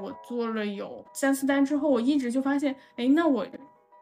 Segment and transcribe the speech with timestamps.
[0.00, 3.46] 我做了有三四单之后，我一直就发现，哎，那我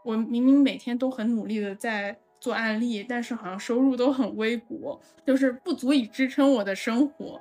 [0.05, 7.41] 我明明每天都很努力的在做案例，但是好像收入都很微薄，就是不足以支撑我的生活。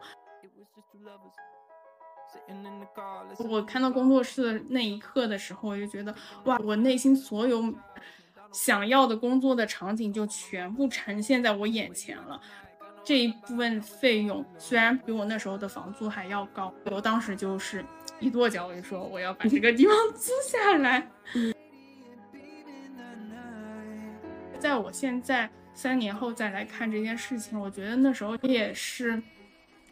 [3.50, 6.14] 我看到工作室的那一刻的时候，我就觉得，
[6.44, 7.74] 哇，我内心所有
[8.52, 12.40] 想要的工作的场景就全部呈现在我眼前了。
[13.04, 17.84] 这一部分费用虽然比我那时候的房租还要高，我当时就是
[18.22, 21.06] 一跺脚，我就说我要把这个地方租下来。
[24.60, 29.20] 在我现在三年后再来看这件事情，我觉得那时候也是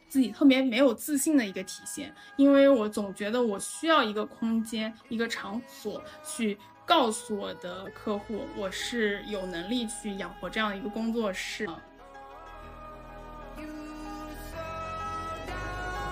[0.08, 11.68] 自己特别没有自信的一个体现，因为我总觉得我需要一个空间、一个场所去告诉我的客户，我是有能力去养活这样一个工作室。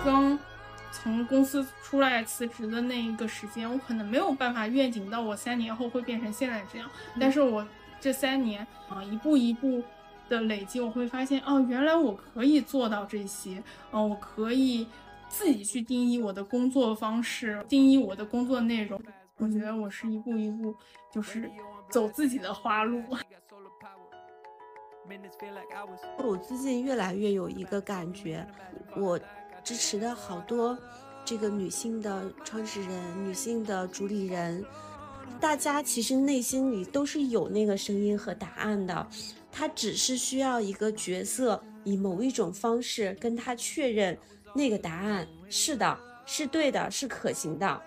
[0.04, 0.40] 刚
[0.92, 6.90] 从公司出来辞职的那一个时间，我可能没有办法愿景到我三年后会变成现在这样。
[7.20, 7.66] 但是我
[8.00, 9.84] 这三年啊，一步一步
[10.28, 13.62] 的累积，我会发现哦，原来我可以做到这些。
[13.92, 14.88] 哦，我可以
[15.30, 19.00] 自己去定义我的工作方式，定义我的工作内容。
[19.38, 20.76] 我觉得我是一步一步
[21.12, 21.50] 就是
[21.90, 23.04] 走自己的花路。
[26.18, 28.46] 我最近越来越有一个感觉，
[28.96, 29.20] 我。
[29.64, 30.78] 支持的好多
[31.26, 34.64] 这个女性的创始人、女性的主理人，
[35.40, 39.08] 大家其实内心里都是有那个声音和答案的，
[39.52, 44.18] 他只是需要一个角色以某一种方式跟他确认
[44.54, 47.82] 那个答案是的，是对的，是可行的。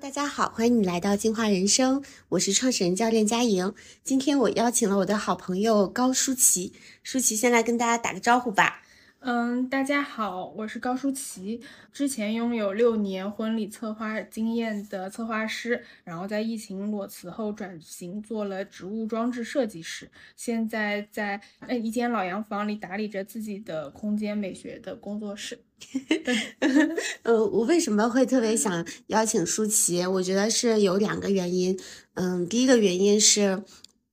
[0.00, 3.74] 大家好，欢迎你来到进化人生，我是创始人教练佳莹。
[4.02, 8.80] 今天我邀请了我的好朋友高舒淇，舒淇先来跟大家打个招呼吧。
[9.22, 11.60] 嗯，大家好，我是高舒淇，
[11.92, 25.60] 之前拥有六年婚礼策划经验的策划师，然后在疫情裸辞后转型做了植物装置设计师，现在在呃一间老洋房里打理着自己的空间美学的工作室。
[27.24, 30.06] 呃，我为什么会特别想邀请舒淇？
[30.06, 31.78] 我觉得是有两个原因。
[32.14, 33.62] 嗯，第一个原因是。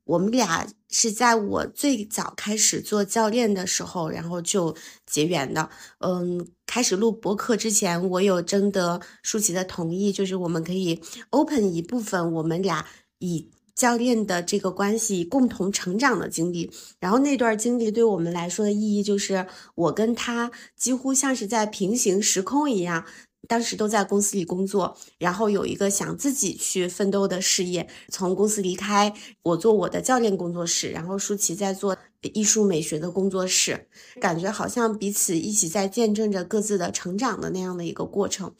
[0.07, 4.75] 我们俩是在我最早开始做教练的时候，然后就
[5.05, 5.69] 结缘的。
[5.99, 12.85] 嗯，开始录博客之前，我有征得舒淇的同意，就是我们可以 open 一部分我们俩
[13.19, 16.71] 以教练的这个关系共同成长的经历。
[16.99, 19.45] 然后那段经历对我们来说的意义，就是
[19.75, 23.05] 我跟他几乎像是在平行时空一样。
[23.47, 27.87] 当时都在公司里工作，然后有一个想自己去奋斗的事业。
[28.09, 29.13] 从公司离开，
[29.43, 31.97] 我做我的教练工作室，然后舒淇在做
[32.33, 33.87] 艺术美学的工作室，
[34.19, 38.53] 感觉好像彼此一起在见证着各自的成长的那样的一个过程。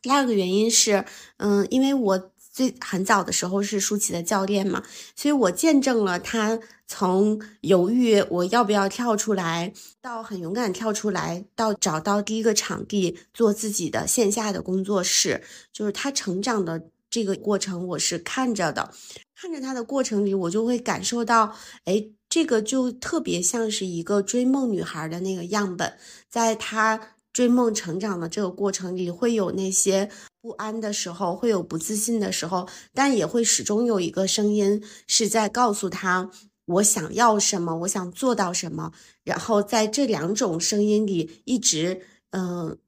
[0.00, 1.04] 第二个原因是，
[1.36, 2.30] 嗯，因为我。
[2.56, 4.82] 最很早的时候是舒淇的教练嘛，
[5.14, 15.42] 所以我见证了他从犹豫我要不要跳出来，到很勇敢跳出来，到找到第一个场地做自己的线下的工作室，
[15.72, 18.92] 就是他成长的这个过程，我是看着的，
[19.34, 21.54] 看着他的过程里，我就会感受到，
[21.84, 25.98] 哎，这个就特别像是一个追梦女孩的那个样本，
[26.28, 27.12] 在他。
[27.36, 30.08] 追梦成长的这个过程里，会有那些
[30.40, 36.30] 不安的时候，会有不自信的时候，但也会始终有一个声音是在告诉他
[36.66, 38.92] 我想要什么，我想做到什么。
[39.24, 42.78] 然后在这两种声音里，一直嗯。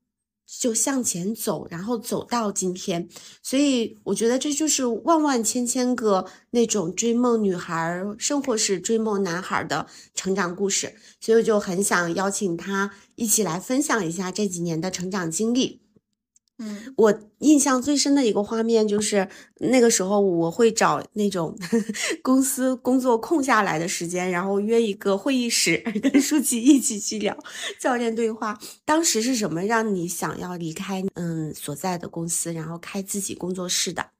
[0.61, 3.06] 就向前走，然后走到今天，
[3.43, 15.83] 所以我觉得这就是万万千千个那种追梦女孩，生活是追梦男孩的成长故事，所以我就很想邀请他一起来分享一下这几年的成长经历。
[16.60, 19.28] 嗯，我印象最深的一个画面就是
[19.60, 21.56] 那个时候，我会找那种
[22.21, 27.38] 公司工作空下来的时间，然后约一个会议室，跟舒淇一起去聊
[27.78, 28.59] 教练对话。
[28.84, 34.10] 当时是什么让你想要离开嗯所在的公司，然后开自己工作室的？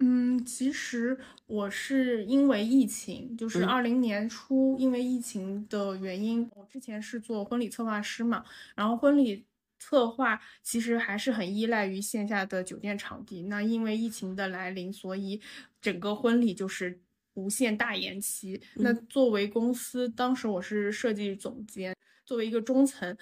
[0.00, 9.46] 嗯，其实我是因为疫情，就是二零年初，因为疫情的原因，我之前是做婚礼策划师嘛，然后婚礼。
[9.78, 13.42] 策划其实还是很依赖于线下的酒店场地。
[13.42, 15.40] 那因为疫情的来临，所以
[15.80, 17.00] 整个婚礼就是
[17.34, 18.60] 无限大延期。
[18.74, 21.94] 那作为公司，当时我是设计总监，
[22.24, 23.16] 作为一个中层，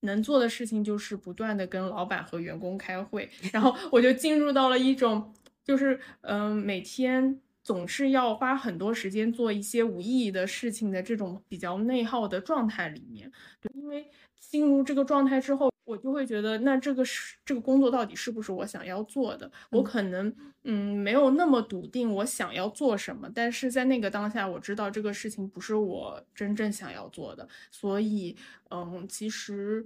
[0.00, 3.30] 能做的事情就是不断的跟老板和员工开会。
[3.52, 5.32] 然后我就进入到了一种，
[5.64, 13.32] 就是嗯，每天总是要花很多时间做一些无意义的事情的这种比较内耗的状态里面。
[13.62, 14.06] 对，因为
[14.38, 19.50] 进入这个状态之后，我就会觉得，那这个是这个工作到底是不是我想要做的？
[19.70, 28.36] 我可能嗯没有那么笃定我想要做什么，但是在那个当下，我知道这个事情不是我真正想要做的，所以
[28.70, 29.84] 嗯，其实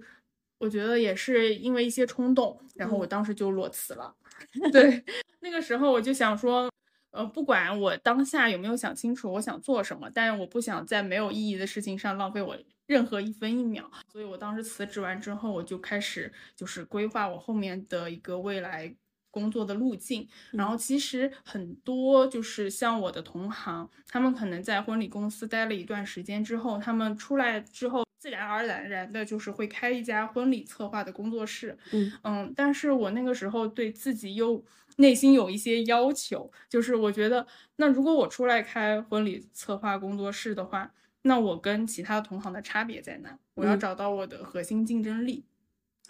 [0.59, 4.15] 我觉得也是因为一些冲动，然后我当时就裸辞了。
[4.73, 5.05] 对，
[5.41, 6.71] 那个时候我就想说。
[7.11, 12.55] 呃，不管我当下有没有想清楚我想做什么，但是我不想在没有意义的事情上浪费我
[12.89, 18.93] 任何一分一秒，所以我当时辞职完之后，我就开始就是规划我后面的一个未来
[19.31, 20.27] 工作的路径。
[20.51, 31.79] 然后其实很多就是像我的同行，他们可能在婚礼公司待了一段时间之后，他们出来之后，自然而然的就是会开一家婚礼策划的工作室。
[31.93, 34.65] 嗯嗯，但是我那个时候对自己又。
[35.01, 37.47] 内心有一些要求，就是我觉得，
[37.77, 40.93] 那如果我出来开婚礼策划工作室的话，
[41.29, 43.39] 那我跟其他同行的差别在哪？
[43.55, 45.45] 我要找到我的核心竞争力。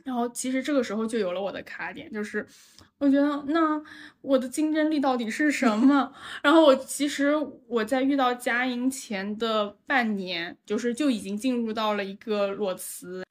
[0.05, 2.47] 然后其实这个时候就有了我的卡点，就是
[2.99, 3.82] 我觉得那
[4.23, 6.12] 我的竞争力到底是什么？
[6.41, 7.35] 然后我其实
[7.67, 13.23] 我在遇到佳音前的半年，就是就已经进入到了一个裸辞。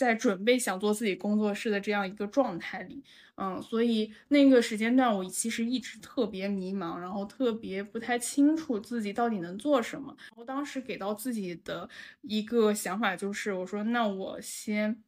[0.00, 3.04] 在准备想做自己工作室的这样一个状态里，
[3.34, 10.16] 嗯，所以那个时间段我其实一直特别迷茫，然后特别不太清楚自己到底能做什么。
[10.34, 11.86] 我当时给到自己的
[12.22, 15.02] 一个想法就是，我说那我先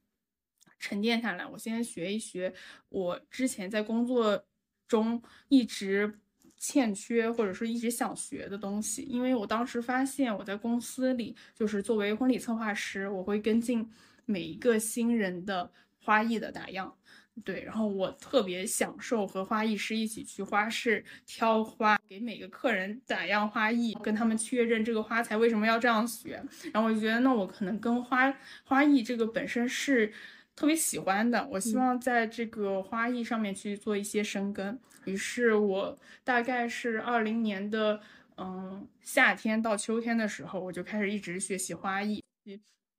[0.79, 2.53] 沉淀下来，我先学一学
[2.91, 4.44] 我之前在工作
[4.87, 6.21] 中一直
[6.59, 9.00] 欠缺或者是一直想学的东西。
[9.05, 13.91] 因为我当时发现我在公司里就是作为婚礼策划师，我会跟进。
[14.27, 15.71] 每一个新人的
[16.05, 16.97] 花艺的打样，
[17.45, 26.47] 对，然后我特别享受和花艺师一起去花市挑花，给每个客人打样花艺，跟他们确认这个花材为什么要这样选。
[26.73, 28.35] 然后我就觉得，那我可能跟花
[28.65, 30.13] 花艺这个本身是
[30.55, 34.79] 特别喜欢的，我希望在这个花艺上面去做一些深耕。
[35.05, 38.01] 于是我大概是二零年的
[38.37, 42.23] 嗯夏天到秋天的时候，我就开始一直学习花艺。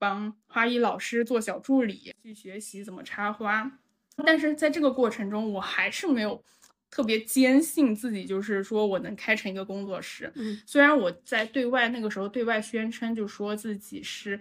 [0.03, 3.79] 帮花艺老师做小助理，去学习怎么插花，
[4.25, 6.43] 但是在这个过程中，我还是没有
[6.89, 10.29] 特别坚信自己，就是说我能开成一个工作室。
[10.35, 14.37] 嗯，虽然我在对外那个时候对外宣称，就说自己是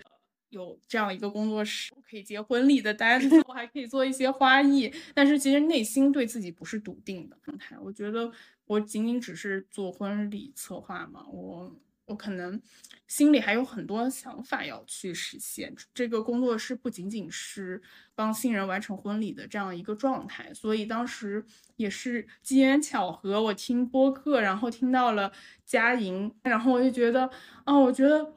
[0.48, 7.78] 有这样一个工作室，可以接婚礼的单子， 我还可以做一些花艺，但是其实内心对自己不是笃定的状态。
[7.78, 8.32] 我觉得
[8.64, 11.72] 我仅仅只是做婚礼策划嘛，我。
[12.06, 12.60] 我可能
[13.06, 15.74] 心里还有很多想法要去实现。
[15.94, 17.80] 这个工作室不仅仅是
[18.14, 21.44] 帮新人完成婚礼的这样一个状态，所以当时
[21.76, 25.32] 也是机缘巧合，我听播客，然后听到了
[25.64, 27.30] 佳莹，然后我就觉得，
[27.64, 28.32] 啊，我觉得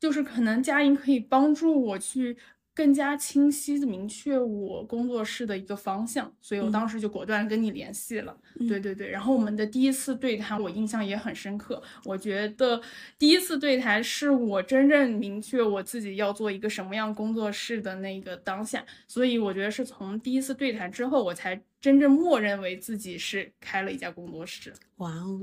[0.00, 2.36] 就是可能佳莹可以帮助我去。
[2.74, 8.34] 更加清晰的明确我工作室的一个方向，所以我当时就果断跟你联系了。
[8.66, 11.82] 对对对，然后我们的第一次对谈，我印象也很深刻。
[12.04, 12.80] 我觉得
[13.18, 24.72] 第一次对谈是我真正明确我自己要做一个什么样工作室的那个当下，所以我觉得是从第一次对谈之后，我才真正默认为自己是开了一家工作室。
[24.96, 25.40] 哇哦！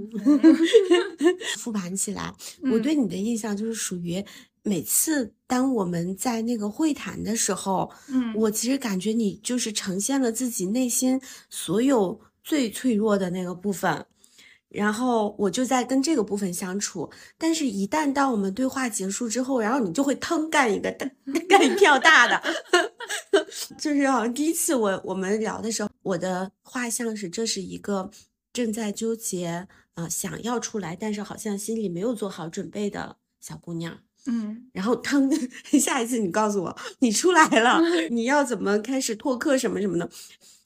[1.60, 2.34] 复盘起来，
[2.72, 4.25] 我对你的印象就是属于。
[4.70, 14.06] 每次当我们在那个会谈的时候，嗯，我其实感觉你就是呈现了自己内心所有最脆弱的那个部分，
[14.70, 17.10] 然后我就在跟这个部分相处。
[17.40, 20.92] 但是，一旦当我们对话结束之后，然后你就会腾干一个
[21.50, 22.40] 干一票大的，
[23.80, 28.12] 就是好像第一次我我们聊的时候，我的画像是这是一个
[28.54, 33.98] 正在纠结啊想要出来，但是好像心里没有做好准备的小姑娘。
[34.29, 35.29] 嗯，然后他们
[35.79, 37.79] 下一次你告诉我你出来了，
[38.12, 40.09] 你要怎么开始拓客什么什么的，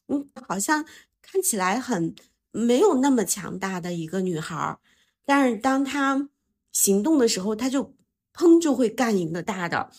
[0.07, 0.85] 嗯，好像
[1.21, 2.13] 看起来很
[2.51, 4.77] 没有那么强大的一个女孩，
[5.25, 6.29] 但是当她
[6.71, 7.95] 行动的时候，她就
[8.33, 9.89] 砰就会干一个大的。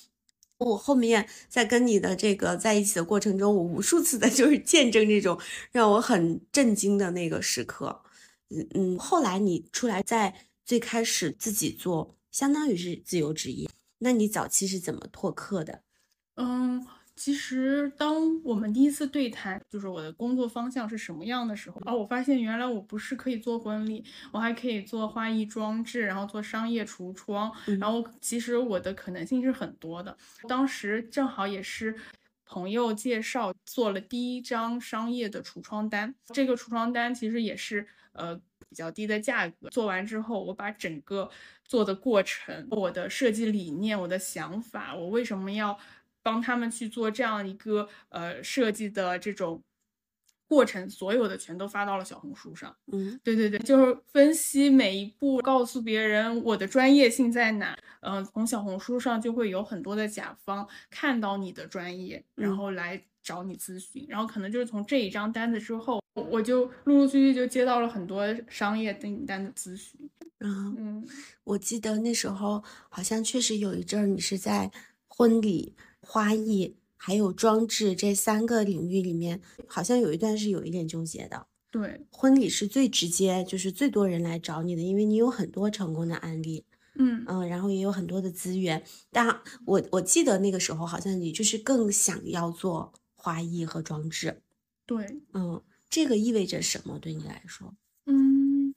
[0.59, 5.39] 我后面在跟你的这个在一起的过程中，我无数次的 就是见证这种
[5.73, 8.03] 让我很震惊的那个时刻。
[8.51, 10.33] 嗯嗯，后来你出来在
[10.65, 12.15] 最开始自己做。
[12.35, 15.85] 相当于是自由职业，那你早期是怎么拓客的？
[16.35, 30.19] 嗯，其实当我们第一次对谈，就是我的工作方向是什么样的时候，哦，我发现原来我不是可以做婚礼，我还可以做花艺装置，然后做商业橱窗，然后其实我的可能性是很多的。
[30.49, 31.95] 当时正好也是
[32.45, 38.41] 朋友介绍做了第一张商业的橱窗单，这个橱窗单其实也是呃。
[38.75, 39.71] 比较低的价格。
[39.71, 41.31] 做完之后，我把整个
[41.65, 45.79] 做的过程、我的设计理念、我的想法，我为什么要
[46.23, 49.63] 帮他们去做这样一个呃设计的这种。
[50.47, 57.77] 过程所有的全都发到了小红书上，嗯，对对对，就是分析每一步，告诉别人我的专业性在哪。
[58.01, 70.09] 嗯，从小红书上就会有很多的甲方看到你的专业，然后来找你咨询，然后可能就是从这一张单子之后，我就陆陆续续就接到了很多商业订单的咨询。
[70.39, 71.09] 嗯嗯，
[71.43, 74.71] 我记得那时候好像确实有一阵儿你是在
[75.09, 76.77] 婚礼、花艺。
[76.97, 81.49] 还有装置这三个领域里面，好像有一段是有一点纠结的。
[81.71, 86.65] 对，婚礼是最直接，就是最多人来找你的，因为你有很多成功的案例。
[86.95, 88.83] 嗯嗯，然后也有很多的资源。
[89.11, 89.29] 但
[89.67, 94.43] 我我记得那个时候，好像你就是更想要做花艺和装置。
[94.85, 97.75] 对，嗯，这个意味着什么对你来说？
[98.05, 98.75] 嗯，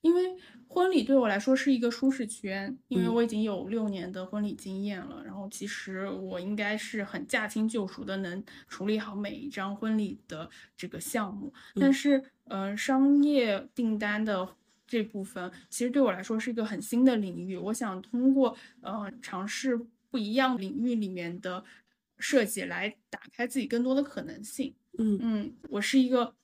[0.00, 0.36] 因为。
[0.66, 5.22] 婚礼对我来说是一个舒适圈，因为我已经有六年的婚礼经验了。
[5.24, 11.52] 然后其实我应该是很驾轻就熟的，能处理好每一张婚礼的这个项目。
[11.76, 17.56] 但是，呃，商业订单的这部分其实对我来说是一个很新的领域。
[17.56, 19.78] 我想通过呃尝试
[20.10, 21.64] 不一样领域里面的
[22.18, 24.74] 设计来打开自己更多的可能性。
[24.98, 26.34] 嗯嗯，我是一个。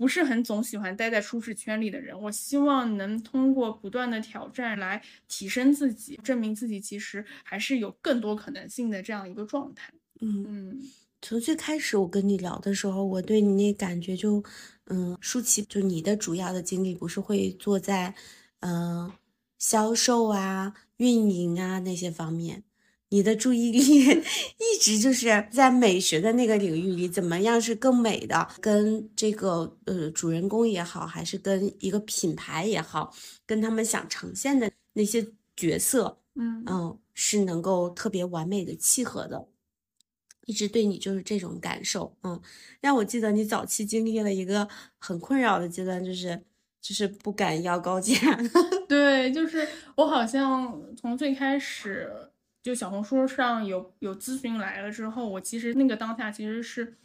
[0.00, 9.92] 不是很总喜欢待在舒适圈里的人，我希望能通过不断的挑战来提升自己，证明自己其实还是有更多可能性的这样一个状态。
[10.20, 10.82] 嗯嗯，
[11.20, 14.40] 从最开始我跟你聊的时候，我对你那感觉就，
[14.86, 18.14] 嗯，舒淇，就你的主要的精力不是会做在，
[18.60, 19.10] 嗯，
[19.58, 22.62] 销售啊、运营啊那些方面。
[23.10, 23.78] 你的注意力
[24.58, 28.48] 一直就是在美学的那个领域里，怎么样是更美的？
[28.60, 33.14] 跟这个呃主人公也好，还是跟一个品牌也好，
[33.46, 39.48] 跟他们想呈现的那些角色，嗯嗯，是能够特别完美的契合的。
[40.44, 42.38] 一直对你就是这种感受，嗯。
[42.80, 46.42] 让我记得你早期经历了一个很困扰的阶段，就是
[46.80, 48.14] 就是不敢要高价。
[48.88, 52.10] 对，就是我好像从最开始。
[52.68, 56.98] 就小红书上有有咨询来了之后，我其实那个当下其实是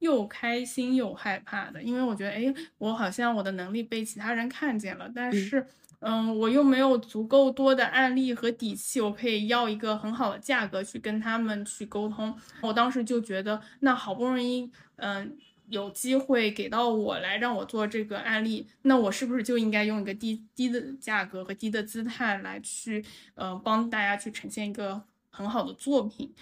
[0.00, 5.64] 又开心又害怕的，因为我觉得，哎，我好像我的能力被其他人看见了，但是，
[6.00, 12.36] 嗯，我又没有足够多的案例和底气，我可以要一个很好的价格去跟他们去沟通。
[12.62, 15.38] 我当时就觉得，那好不容易，嗯。
[15.68, 23.04] 有机会给到我来让我做这个案例，那我是不是就应该用一个低低的价格和低的姿态来去，
[23.34, 26.32] 呃，帮大家去呈现一个很好的作品？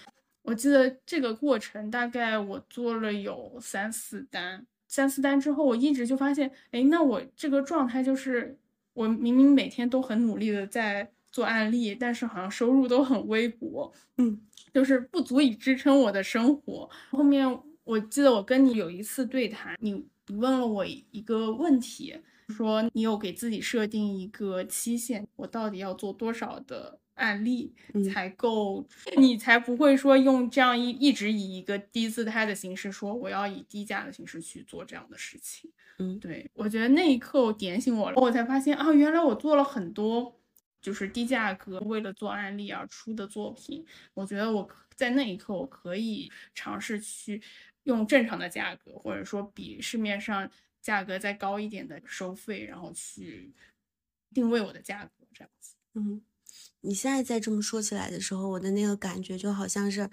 [0.43, 8.57] 我记得这个过程大概我做了有三四单，三四单之后，我一直就发现，哎，那我这个状态就是
[8.93, 14.39] 我明明每天都很努力的在做案例，但是好像收入都很微薄，嗯，
[14.71, 16.89] 就是不足以支撑我的生活。
[17.09, 17.59] 后面。
[17.85, 19.93] 我记得我跟你有一次对谈，你
[20.27, 22.17] 你问了我一个问题，
[22.49, 27.73] 说你有给自己设定一个期限，我到底要做多少的案例
[28.11, 28.85] 才够，
[29.17, 35.71] 你才不会说用这样一一直以一个低姿态的形式说我要以低价的形式去做这样的事情。
[35.99, 40.35] 嗯，对我觉得那一刻我点醒我了，我才发现啊，原来我做了很多
[40.81, 43.85] 就是低价格为了做案例而出的作品。
[44.15, 47.41] 我觉得我在那一刻我可以尝试去。
[47.85, 50.47] 用正常的价格，或者说比市面上
[50.81, 53.51] 价格再高一点的收费，然后去
[54.33, 55.75] 定位我的价格，这样子。
[55.95, 56.21] 嗯，
[56.81, 60.09] 你现在再这么说起来的时候，我的那个感觉就好像是，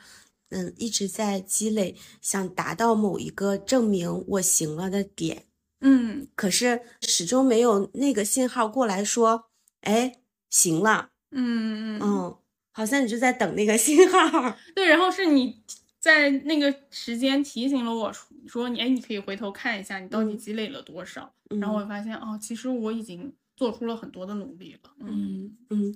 [0.50, 5.46] 嗯，一直在积累，想达到某一个证明我行了的点。
[5.80, 9.50] 嗯，可是始终没有那个信号过来说，
[9.80, 11.10] 哎，行了。
[11.30, 12.38] 嗯嗯嗯，
[12.70, 14.56] 好像你就在等那个 信号。
[14.74, 15.62] 对，然后是你。
[16.02, 18.12] 在那个时间提醒了我
[18.48, 21.32] 说你哎，你可以回头看一下你到底积累了多少。
[21.60, 24.90] 然后我发现哦，其实我已经做出了很多的努力了。
[24.98, 25.94] 嗯嗯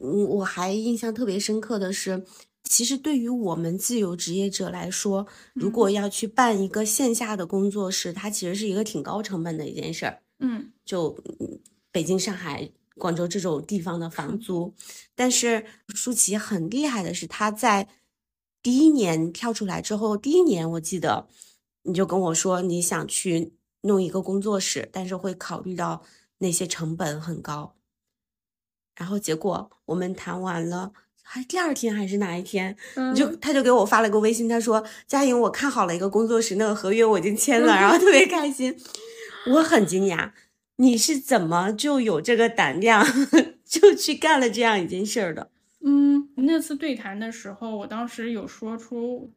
[0.00, 2.24] 嗯，我还印象特别深刻的是，
[2.64, 10.20] 其实对于我们自由职业者来说，如果要去办一个线下的工作室，它其实是一个挺高成本的一件事儿。
[10.40, 11.16] 嗯，就
[11.92, 14.74] 北京、上海、广州这种地方的房租，
[15.14, 17.86] 但是舒淇很厉害的是，他在。
[18.64, 21.28] 第一年跳出来之后，第一年我记得
[21.82, 23.52] 你就跟我说你想去
[23.82, 26.02] 弄一个工作室，但是会考虑到
[26.38, 27.74] 那些成本很高。
[28.96, 32.74] 然后结果我们谈完了，还第二天还是哪一天，
[33.12, 38.74] 你就他就给我发了个微信，他说：“佳颖，我看好了一个工作室，那个合约我已经签了，然后特别开心。”
[39.52, 40.32] 我很惊讶，
[40.76, 43.06] 你是怎么就有这个胆量
[43.62, 45.50] 就去干了这样一件事儿的？
[45.86, 49.30] 嗯，那次对谈的时候，我当时有说出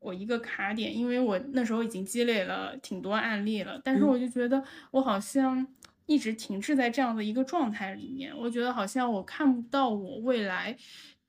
[0.00, 5.66] 我一个卡点，因为我那时候已经积累了挺多案例了，但是我就觉得我好像
[6.04, 10.76] 一直停滞在这样的一个状态里面，我觉得好像我看不到我未来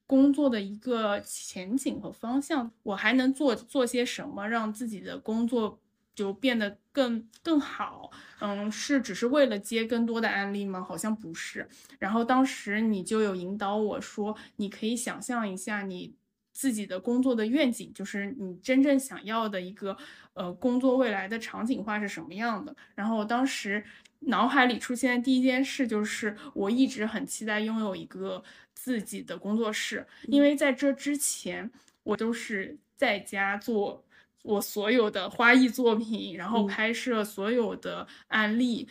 [0.05, 5.79] 工作的一个前景和方向，我还能做做些什么，让自己的工作
[6.15, 8.10] 就变得更更好。
[8.39, 10.81] 嗯，是只是为了接更多的案例吗？
[10.81, 11.67] 好像不是。
[12.00, 16.13] 然后当时你就有引导我说，你可以想象一下你
[16.51, 19.98] 自己的工作的愿景，就是你真正想要的一个
[20.34, 22.75] 呃工作未来的场景化是什么样的。
[22.95, 23.84] 然后我当时
[24.19, 28.43] 脑海里出现的第一件事就是，我一直很期待拥有一个
[28.74, 31.69] 自己的工作室，因为在这之前
[32.03, 34.05] 我都是在家做。
[34.46, 38.88] 我所有的花艺作品，然后拍摄所有的案例，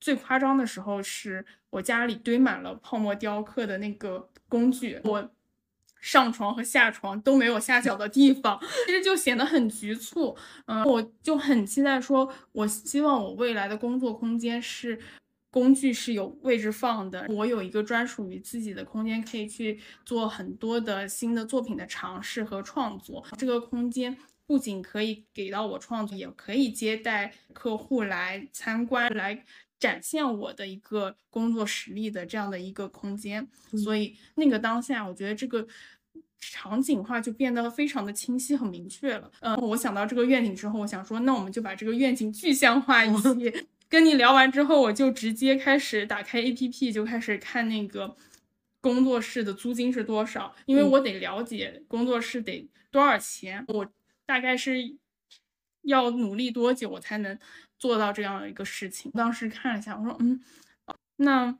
[0.00, 5.30] 最夸张的时候是我家里堆满了泡沫雕刻的那个工具，我
[6.00, 10.36] 上床和下床都没有下脚的地方，其实就显得很局促。
[10.66, 14.98] 嗯，我就很期待说，我希望我未来的工作空间是
[15.50, 23.24] 工具是有位置放的，我有一个专属于自己的空间，可以去做很多的新的作品的尝试和创作。
[23.36, 24.16] 这个空间。
[24.52, 29.42] 不仅可以给到我创作，也可以接待客户来参观，来
[29.78, 33.48] 展现我的一个工作实力的这样的一个空间。
[33.82, 35.66] 所以那个当下，我觉得这个
[36.38, 39.32] 场景化就变得非常的清晰很明确了。
[39.40, 43.64] 嗯，我想到这个愿景之后，我想说，那我们就把这个愿景具象化一些。
[43.88, 48.14] 跟你聊完之后，我就直接开始打开 APP，就开始看那个
[48.82, 53.64] 工作室的租金是多少，因为我得了解工作室得多少钱。
[53.68, 53.90] 我。
[54.32, 54.96] 大概是
[55.82, 57.38] 要努力多久，我才能
[57.78, 59.12] 做到这样的一个事情？
[59.12, 60.42] 当时看了一下，我说，嗯，
[61.16, 61.58] 那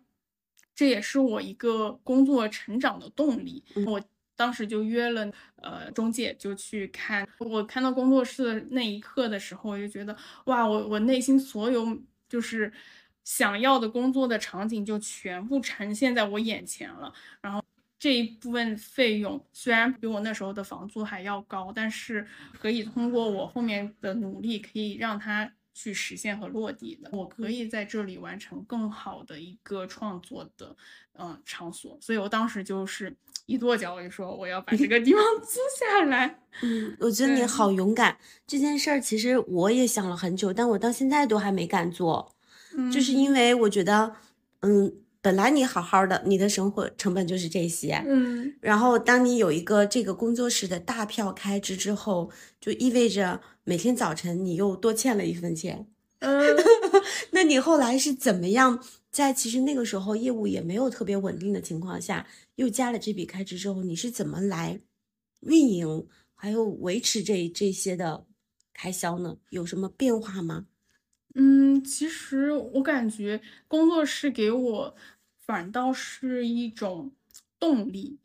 [0.75, 3.63] 这也是我一个工作成长的动力。
[3.87, 4.03] 我
[4.35, 7.29] 当时就约了呃中介，就去看。
[7.41, 10.17] 我看到工作室的那一刻的时候，我就觉得，
[10.47, 12.73] 哇，我我内心所有就是
[13.23, 17.63] 想要的工作的场景就全部呈现在我眼前了，然后。
[18.03, 22.27] 这一部分费用虽然比我那时候的房租还要高，但是
[22.59, 27.09] 可以通过我后面的努力，可以让它去实现和落地的。
[27.13, 30.75] 我可以在这里完成更好的一个创作的
[31.17, 36.41] 嗯场所，所以我当时就是一跺脚，我就说我要把这个地方 租下来。
[36.63, 38.19] 嗯，我觉得你好勇敢。
[38.49, 42.35] 这件事儿其实我也想了很久，但我到现在都还没敢做，
[42.93, 44.17] 就是因为我觉得
[44.63, 44.93] 嗯。
[45.23, 52.29] 本来你好好的，你的生活成本就是这些，嗯，然后当你有一个这个工作室的大票开支之后，
[52.61, 55.87] 就意味着每天早晨你又多欠了一分钱，
[56.19, 56.45] 嗯，
[57.31, 64.81] 那你后来是怎么样，在其实那个时候业务也没有特别稳定的情况下，又加了这笔开支之后，你是怎么来
[65.43, 68.27] 运营还有维持这这些的
[68.75, 69.37] 开销呢？
[69.51, 70.67] 有什么变化吗？
[71.35, 74.95] 嗯，其实我感觉工作室给我
[75.47, 77.13] 反倒是一种
[77.59, 78.19] 动力。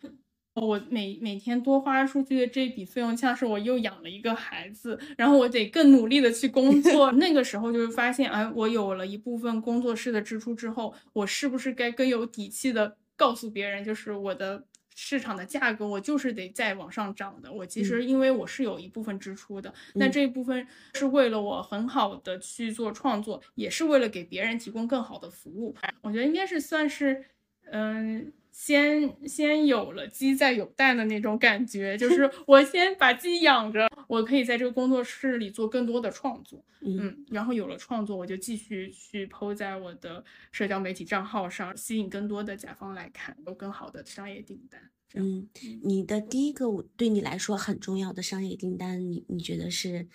[0.53, 7.11] 我每每天多花出去的这笔费用，像是我又养了一个孩子，然后我得更努力的去工作。
[7.21, 14.63] 那个时候就是发现，哎，我有了一部分工作室的支出之后，我是不是该更有底气的告诉别人，就是我的。
[14.99, 17.51] 市场的价格我就是得再往上涨的。
[17.51, 25.75] 我其实因为我是有一部分支出的，那这一部分是为了我很好的去做创作，也是为了给别人提供更好的服务。
[26.01, 27.23] 我觉得应该是算是，
[27.71, 28.33] 嗯。
[28.57, 44.81] 先先有了鸡再有蛋的那种感觉，就是 我先把鸡养着，我可以在这个工作室里做更多的创作，嗯，然后有了创作，我就继续去抛在我的社交媒体账号上，吸引更多的甲方来看，有更好的商业订单。
[45.13, 45.47] 嗯，
[45.83, 46.65] 你的第一个
[46.97, 50.07] 对你来说很重要的商业订单，你你觉得是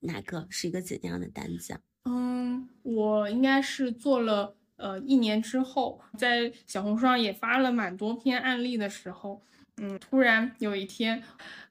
[0.00, 0.46] 哪个？
[0.50, 1.80] 是一个怎样的单子？
[2.04, 4.58] 嗯，我应该是做了。
[4.82, 9.40] 呃，一年之后，在小红书上也发了蛮多篇案例的时候，
[9.76, 11.22] 嗯，突然有一天，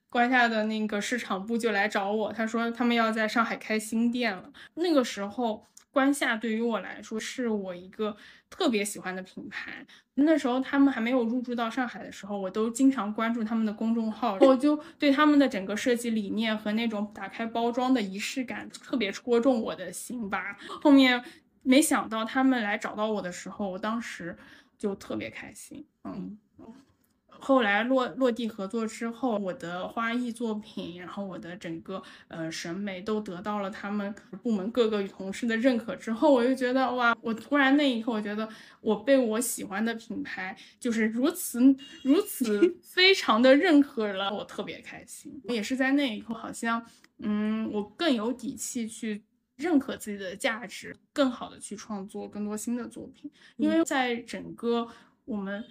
[0.08, 4.50] 关下的那个市场部就来找我，他说他们要在上海开新店了。
[4.76, 8.16] 那个时候，关下对于我来说是我一个
[8.48, 9.86] 特别喜欢的品牌。
[10.14, 20.56] 那时候他们还没有入驻到上海的时候，我都经常关注他们的公众号，我就对他们的整个设计理念和那种打开包装的仪式感特别戳中我的心吧。
[20.80, 21.22] 后面。
[21.62, 24.36] 没想到他们来找到我的时候，我当时
[24.78, 25.84] 就特别开心。
[26.04, 26.38] 嗯，
[27.28, 38.48] 后来落落地合作之后，我的花艺作品，然后我的整个呃审美都得到了他们部门各个同事的认可之后，我就觉得哇，我突然那一刻，我觉得
[38.80, 41.58] 我被我喜欢的品牌就是如此
[42.04, 45.40] 如此 非常的认可了，我特别开心。
[45.44, 46.84] 也是在那一刻，好像
[47.18, 49.22] 嗯，我更有底气去
[49.56, 54.88] 认可自己的价值，更好的去创作更多新的作品，因为在整个
[55.24, 55.64] 我们。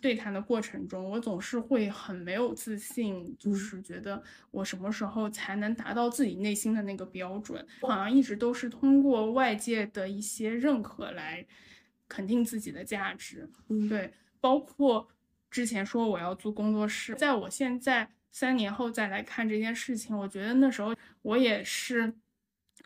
[0.00, 7.64] 对谈的过程中，我总是会很没有自信，就是觉得我什么时候才能达到自己内心的那个标准？
[7.82, 11.46] 我好像一直都是通过外界的一些认可来
[12.08, 13.48] 肯定自己的价值。
[13.68, 15.06] 嗯，对，包括
[15.48, 22.12] 之前说我要租工作室，在我现在三年后再来看这件事情，我觉得那时候我也是。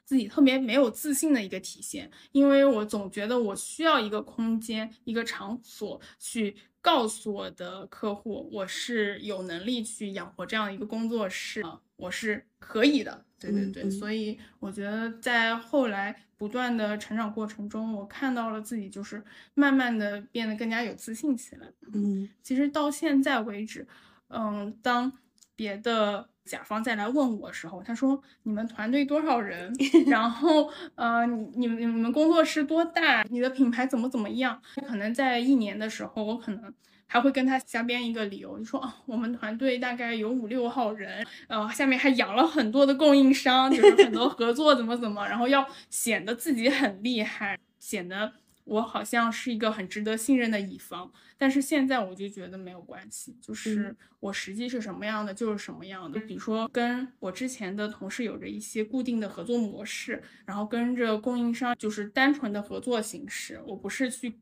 [0.06, 11.60] 自己特别没有自信的一个体现，因为我总觉得我需要一个空间、一个场所去告诉我的客户，我是有能力去养活这样一个工作室，
[11.96, 13.24] 我是可以的。
[13.38, 19.20] 对对对，所以我觉得在后来不断的成长过程中，我看到了自己就是
[19.54, 21.66] 慢慢的变得更加有自信起来。
[21.92, 23.84] 嗯，其实到现在为止，
[24.28, 25.12] 嗯，当
[25.56, 26.30] 别的。
[26.46, 29.72] 甲方再来问我的时候，他说：“你们团队多少人？
[30.06, 33.22] 然后，呃，你、你们、你们工作室多大？
[33.28, 34.60] 你的品牌怎么怎么样？
[34.86, 36.72] 可能在一年的时候，我可能
[37.06, 48.32] 还会跟他瞎编一个理由，就说啊，我们团队大概有五六号人，呃，下面还养了很多的供应商，就是很多合作怎么怎么，然后要显得自己很厉害，显得。”
[48.66, 56.18] 我好像是一个很值得信任的乙方，但是现在我就觉得没有关系，就是我实际是什么样的就是什么样的。
[56.20, 64.34] 比如说跟我之前的同事有着一些固定的合作模式，然后跟着供应商就是单纯的合作形式，我不是去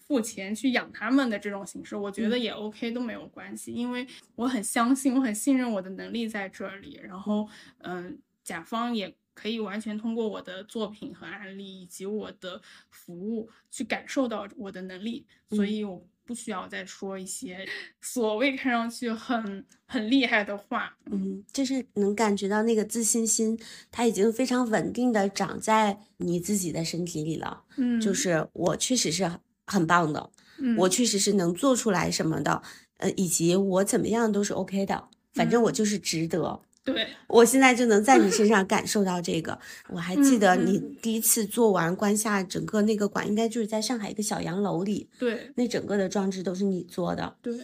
[0.00, 7.00] 付钱去养他们的这种形式，我觉得也 OK 都没有关系，因为我很相信，我很信任我的能力在这里。
[7.04, 9.14] 然后，嗯，甲方也。
[9.40, 17.64] 可以完全通过我的作品和案例以及我的服务去感受到我的能力，所以我不需要再说一些
[18.00, 20.96] 所谓看上去很很厉害的话。
[21.12, 23.56] 嗯，就是能感觉到那个自信心，
[23.92, 27.62] 它已经非常稳定的长在你自己的身体里了。
[27.76, 29.30] 嗯，就是我确实是
[29.66, 30.30] 很棒的，
[30.78, 32.60] 我确实是能做出来什么的，
[32.96, 36.60] 呃，以及我怎么样都是 OK 的，反正我就是值得。
[36.92, 39.58] 对 我现在就能在你身上感受到这个。
[39.88, 45.08] 我还记得你第一次做完关下整个那个馆，应该就是在上海一个小洋楼里。
[45.18, 47.36] 对，那整个的装置都是你做的。
[47.42, 47.54] 对，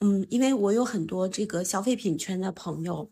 [0.00, 3.10] 嗯，因为我有很多这个消费品圈的朋友，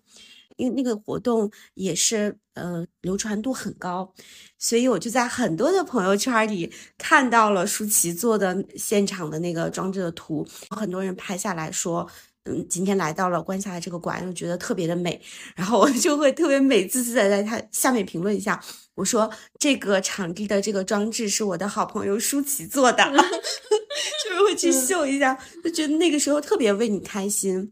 [0.57, 4.13] 因为那个活动也是呃流传度很高，
[4.59, 12.09] 所以我就在很多的朋友圈里看到了舒淇做的现场的那个装置的图，很多人拍下来说。
[12.49, 15.21] 嗯，今天来到了关下的这个馆，又觉得特别的美，
[15.55, 18.59] 然后我就会特别美滋滋的在它下面评论一下，
[18.95, 23.05] 我说这个场地的这个装置是我的好朋友舒淇做的，
[24.25, 27.71] 就是会去秀一下，就觉得那个时候特别为你开心。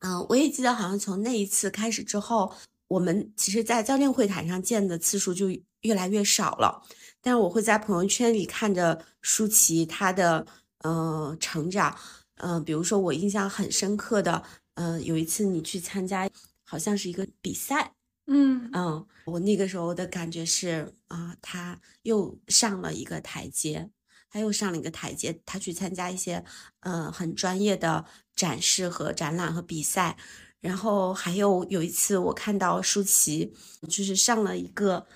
[0.00, 2.52] 嗯，我也记得好像从那一次开始之后，
[2.88, 5.48] 我们其实，在教练会谈上见的次数就
[5.82, 6.82] 越来越少了，
[7.22, 10.44] 但是我会在朋友圈里看着舒淇她的
[10.82, 11.96] 呃成长。
[12.36, 14.42] 嗯，比如说我印象很深刻的，
[14.74, 16.28] 嗯，有一次你去参加，
[16.64, 17.94] 好像是一个比赛，
[18.26, 23.90] 嗯嗯，我那个时候的感觉是啊，他又上了一个台阶，
[24.30, 26.44] 他又上了一个台阶，他去参加一些
[26.80, 30.16] 嗯很专业的展示和展览和比赛，
[30.60, 33.54] 然后还有有一次我看到舒淇
[33.88, 35.06] 就是上了一个。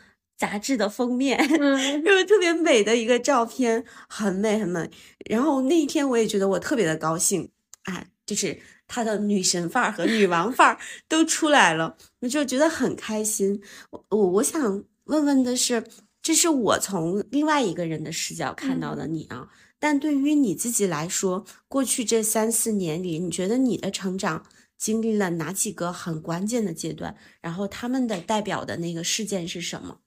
[0.40, 1.36] 杂志的封面，
[2.02, 4.90] 就是特别美的一个照片，很美很美。
[5.28, 7.50] 然后那一天我也觉得我特别的高兴，
[7.82, 13.60] 啊，就是她的女神范儿和女王范儿 都出来了，我就觉得很开心。
[13.90, 15.84] 我我我想问问的是，
[16.22, 19.48] 这是我从另外一个人的视角看到的你啊，
[19.78, 24.46] 但对于你自己来说，过去这三四年里，你觉得你的成长
[24.78, 27.14] 经历了哪几个很关键的阶段？
[27.42, 29.98] 然后他们的代表的那个事件是什么？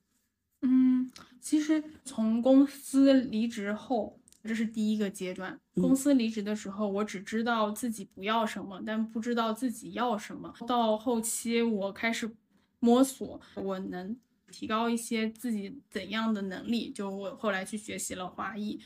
[0.63, 5.59] 嗯，其实从公司离职后，这是第一个阶段。
[5.75, 10.53] 公司离职的时候，我只知道自己不要什么，但不知道自己要什么。
[10.65, 12.35] 到后期，我开始
[12.79, 14.17] 摸索，我能。
[14.53, 16.91] 提高一些自己怎样的能力？
[16.91, 18.79] 就我后来去学习了花艺，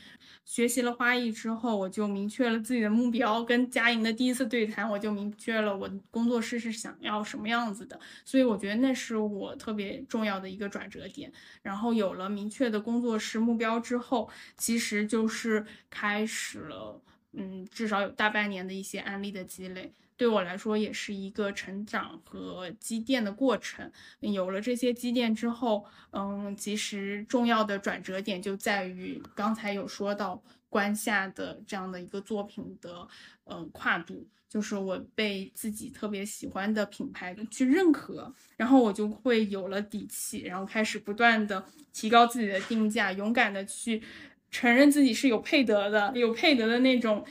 [0.46, 3.44] 学习了花艺之后，我就明确了自己的目标。
[3.44, 8.00] 跟佳莹的第一次对谈，我就明确了我工作室是想要什么样子的。
[8.24, 11.30] 所以我觉得那是我特别重要的一个转折点。
[11.62, 17.02] 然后有了明确的工作室目标之后，其实就是开始了
[17.32, 19.92] 嗯，至少有大半年的一些案例的积累。
[20.18, 23.90] 对我来说也是一个成长和积淀的过程。
[24.18, 33.06] 有了这些积淀之后，嗯，其实重要的转折点就在于刚才有说到关下的这样的一个作品的，
[33.44, 44.02] 嗯，跨度，就是我被自己特别喜欢的品牌去认可，然后我就会有了底气，然后开始不断的提高自己的定价，勇敢的去
[44.50, 47.24] 承认自己是有配得的，有配得的那种，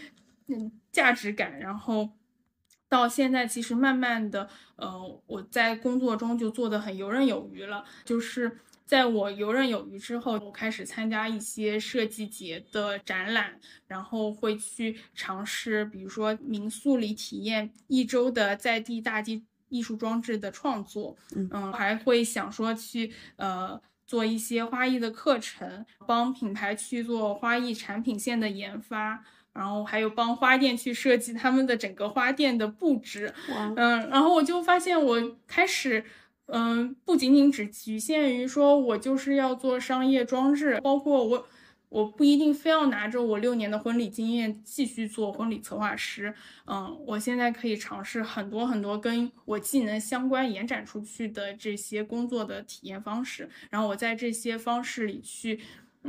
[0.47, 2.09] 嗯，价值感，然后。
[2.89, 7.83] 到现在，其实慢慢的，呃，我在工作中就做的很游刃有余了。
[8.05, 29.25] 就是在我游刃有余之后，我开始参加一些设计节的展览，然后会去尝试，比如说民宿里体验一周的在地大地艺术装置的创作，嗯，还会想说去，呃，做一些花艺的课程，帮品牌去做花艺产品线的研发。
[29.57, 33.33] 然后还有帮花店去设计他们的整个花店的布置，
[33.75, 36.05] 嗯，然后我就发现我开始，
[36.45, 41.47] 嗯，不仅仅只局限于说我就是要做商业装置，包括我，
[41.89, 46.35] 我不一定非要拿着我六年的婚礼经验继续做婚礼策划师，
[46.67, 55.59] 嗯，我现在可以尝试很多很多跟我技能相关延展出去的这些工作的体验方式，然后我在这些方式里去。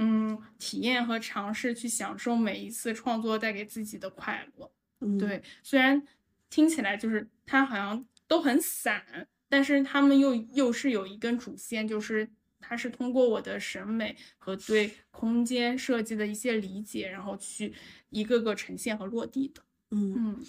[0.01, 4.71] 嗯，体验和尝试去享受每一次创作带给自己的快乐。
[5.19, 6.01] 对，虽然
[6.49, 12.29] 听起来就是它好像都很散，但是他们又又是有一根主线，就是
[12.61, 17.75] 它是通过我的审美和对空间设计的一些理解，然后去
[18.11, 19.63] 一个个呈现和落地的。
[19.91, 20.45] 嗯嗯，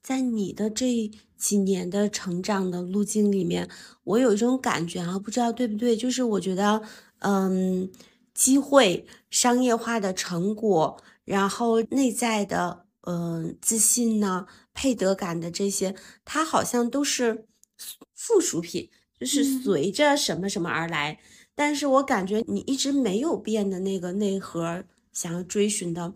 [0.00, 3.68] 在你的这几年的成长的路径里面，
[4.04, 6.82] 我有一种感觉啊，不知道对不对，就是我觉得，
[7.18, 7.90] 嗯。
[8.34, 17.46] 机会、商业化的成果，然后内在的嗯自信呢、配得感的这些，它好像都是
[18.14, 21.18] 附属品，就是随着什么什么而来。
[21.54, 26.14] 但是我感觉你一直没有变的那个内核，想要追寻的，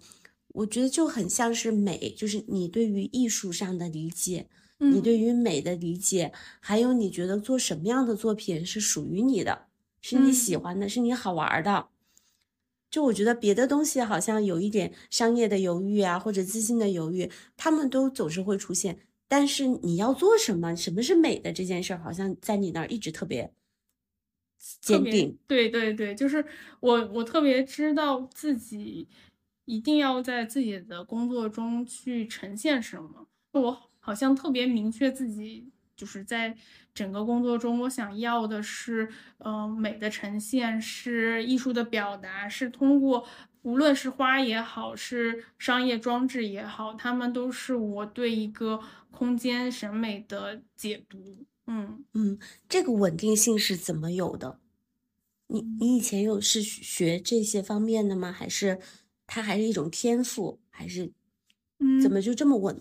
[0.48, 4.48] 我觉得就很像是美，就是你对于艺术上的理解，
[4.78, 9.66] 你对于美的理解，还有你觉得做什么样的作品是属于你的，
[10.00, 11.88] 是你喜欢的，是你好玩的。
[12.96, 19.00] 就我觉得别的东西好像有一点商业的犹豫啊，或者资金的犹豫，他们都总是会出现。
[19.28, 23.52] 但是你要做什么，什么是美的这件事儿，好像在你那儿一直特别
[24.80, 25.36] 坚定。
[25.46, 26.42] 对对对，就是
[26.80, 29.06] 我我特别知道自己
[29.66, 35.70] 一定要在自己的工作中去呈现什么，我好像特别明确自己。
[35.96, 36.56] 就是在
[36.94, 43.26] 整个工作中，我想要的是，嗯，美的呈现，是艺术的表达，是通过
[43.62, 48.80] 无论是花也好，是商业装置也好，他们都是我对一个
[49.10, 51.44] 空间审美的解读。
[51.66, 54.60] 嗯嗯，这个稳定性是怎么有的？
[55.48, 58.30] 你你以前有是学这些方面的吗？
[58.30, 58.78] 还是
[59.26, 60.60] 它还是一种天赋？
[60.70, 61.12] 还是
[61.78, 62.80] 嗯怎么就这么稳？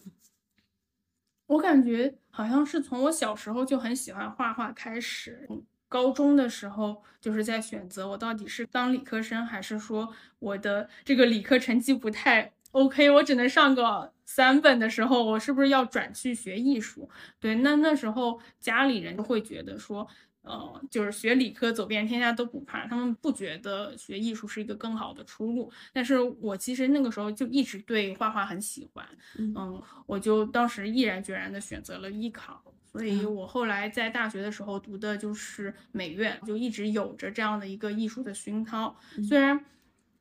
[1.47, 5.47] 我感觉好像是从我小时候就很喜欢画画开始，
[5.87, 17.09] 高中的时候就是在选择我到底是当理科生，还是说我的这个理科成绩不太 OK，我只能上个三本的时候，我是不是要转去学艺术？
[17.39, 20.05] 对，那那时候家里人会觉得说。
[20.45, 25.71] 呃，就是学理科走遍天下都不怕，他们不觉得学艺术是一个更好的出路。
[25.91, 29.05] 但是我其实那个时候就一直对画画很喜欢，
[29.37, 38.95] 嗯，我就当时毅然决然的选择了艺考，所以我后来在大学的时候读的就是美院，就一直有着这样的一个艺术的熏陶。
[39.27, 39.65] 虽然，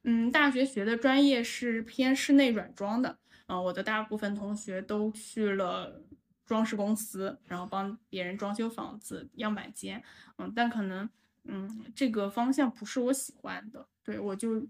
[0.05, 6.01] 嗯，大学学的专业是偏室内软装的，嗯，我的大部分同学都去了。
[6.45, 10.03] 装饰公司，然后帮别人装修房子、样板间，
[10.37, 11.09] 嗯，但可能，
[11.45, 14.67] 嗯，这个方向不是我喜欢的，对我就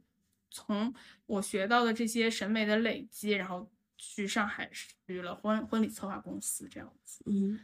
[0.51, 0.95] 从
[1.27, 4.71] 我学到的这些审美的累积，然后去上海
[5.07, 7.25] 去了婚婚礼策划公司这样子。
[7.27, 7.59] 嗯，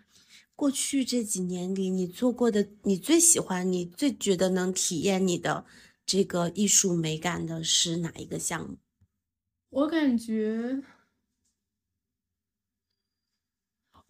[0.57, 5.65] 过去这几年里，你做过的，你最喜欢、你最觉得能体验你的
[6.05, 8.79] 这个艺术美感的是哪一个项目？
[9.69, 10.83] 我感觉。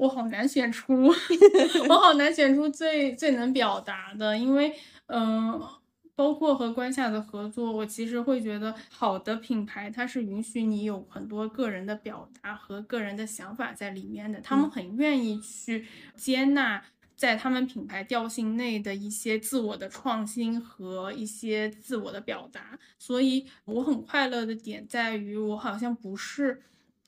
[0.00, 1.12] 我好难选出，
[1.90, 4.74] 我好难选出最最能表达的，因为，
[5.08, 5.60] 嗯，
[6.14, 15.86] 包括和关夏的合作，我其实会觉得好的品牌，它是允许你有很多个人的表达和个人的想法在里面的，他们很愿意去
[16.16, 16.82] 接纳
[17.14, 26.62] 在他们品牌调性内的一些自我的创新和一些自我的表达，所以我很快乐的点在于，我好像不是。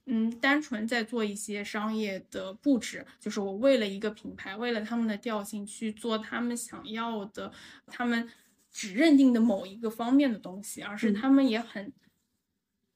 [0.07, 7.53] 嗯，单纯在做一些商业的布置，就是我为了一个品牌，为了他们的调性去做他们想要的，
[7.87, 8.29] 他们
[8.71, 11.93] 只认定的某一个方面的东西，而是他们也很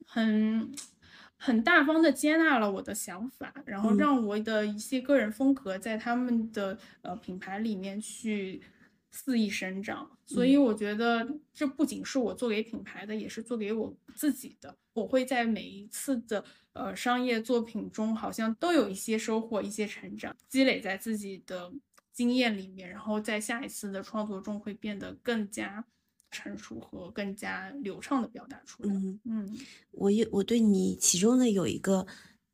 [0.05, 0.71] 很
[1.37, 8.61] 很大方的接纳了我的想法，然后让我的一些个人风格在他们的呃品牌里面去。
[9.11, 14.77] 肆意生长，所以我觉得这不仅是我做给品牌的，也是做给我自己的。
[14.93, 16.43] 我会在每一次的
[16.73, 21.71] 呃商业作品中，好像都有一些收获、一些成长，积累在自己的
[22.13, 25.85] 经验里面，然后在下一次的创作中会变得更加
[26.29, 28.93] 成熟和更加流畅的表达出来。
[28.93, 29.57] 嗯嗯，
[29.91, 32.05] 我有我对你其中的有一个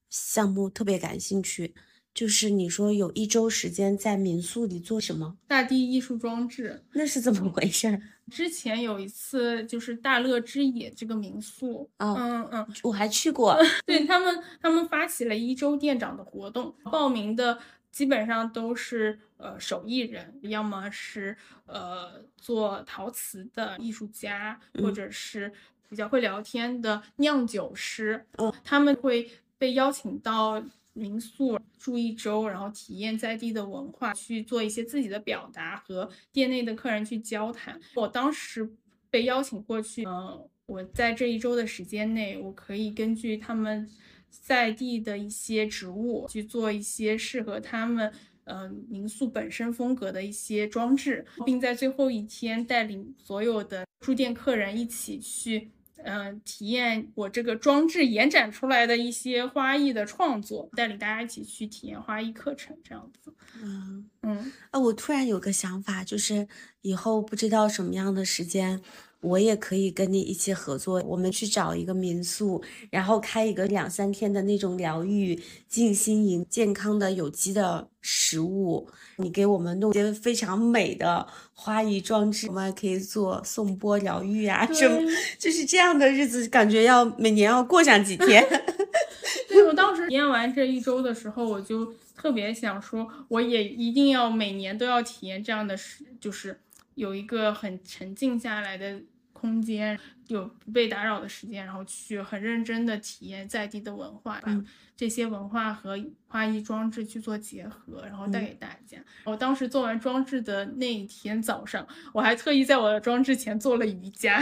[0.10, 1.74] 项目特别感兴趣。
[2.14, 5.38] 就是你说有一周时间在民宿里做什么？
[5.48, 8.00] 大地艺术装置，那是怎么回事？
[8.32, 13.58] 之前有一次就是大乐之野这个民宿，嗯嗯，我还去过。
[13.86, 17.60] 对他们，他们发起了一周店长的活动，报名的
[17.92, 25.52] 基本上都是呃手艺人，要么是呃做陶瓷的艺术家，或者是
[25.90, 28.26] 比较会聊天的酿酒师。
[28.38, 30.64] 嗯，他们会被邀请到。
[30.94, 37.80] 民宿住一周，然后体验在地的文化，去做一些自己的表达，和店内的客人去交谈。
[37.96, 38.72] 我当时
[39.10, 43.90] 被邀请过去，嗯，我在这一周的时间内，我可以根据他们
[44.30, 48.12] 在地的一些植物去做一些适合他们，
[48.46, 55.72] 嗯，民宿本身风格的一些装置，并在最后一天带领所有的住店客人一起去。
[56.04, 63.34] 嗯，体验我这个装置延展出来的一些花艺的创作，带领大家一起去体验花艺课程，这样子。
[63.62, 66.48] 嗯嗯啊，我突然有个想法，就是
[66.82, 68.82] 以后不知道什么样的时间。
[69.24, 85.00] 我也可以跟你一起合作，我们去找一个民宿，然后开一个两三天的那种疗愈静心营，健康的有机的食物，你给我们弄些非常美的花艺装置，我们还可以做颂钵疗愈啊，什么
[85.40, 88.46] 就是这样的日子，感觉要每年要过上几天。
[89.48, 96.60] 对我当时体验完这一周的时候，我就特别想说，我也一定要每年都要体验这样的事，就是
[96.96, 99.00] 有一个很沉静下来的。
[99.44, 104.64] 空间有不被打扰的时间，然后去很认真的体验在地的文化，把
[104.96, 108.98] 这些文化和花艺装置去做结合，然后带给大家。
[109.26, 114.42] 我当时做完装置的那一天早上，我还特意在我的装置前做了瑜伽，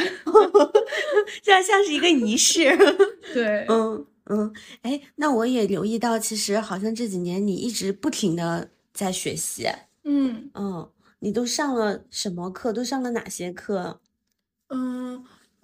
[1.42, 2.78] 这样像是一个仪式。
[3.34, 9.68] 对，嗯嗯，哎，那我也留意到，其实好像这几年你一直不停的在学习。
[10.04, 12.72] 嗯嗯，你都上了什么课？
[12.72, 14.00] 都上了哪些课？
[14.74, 15.24] 嗯，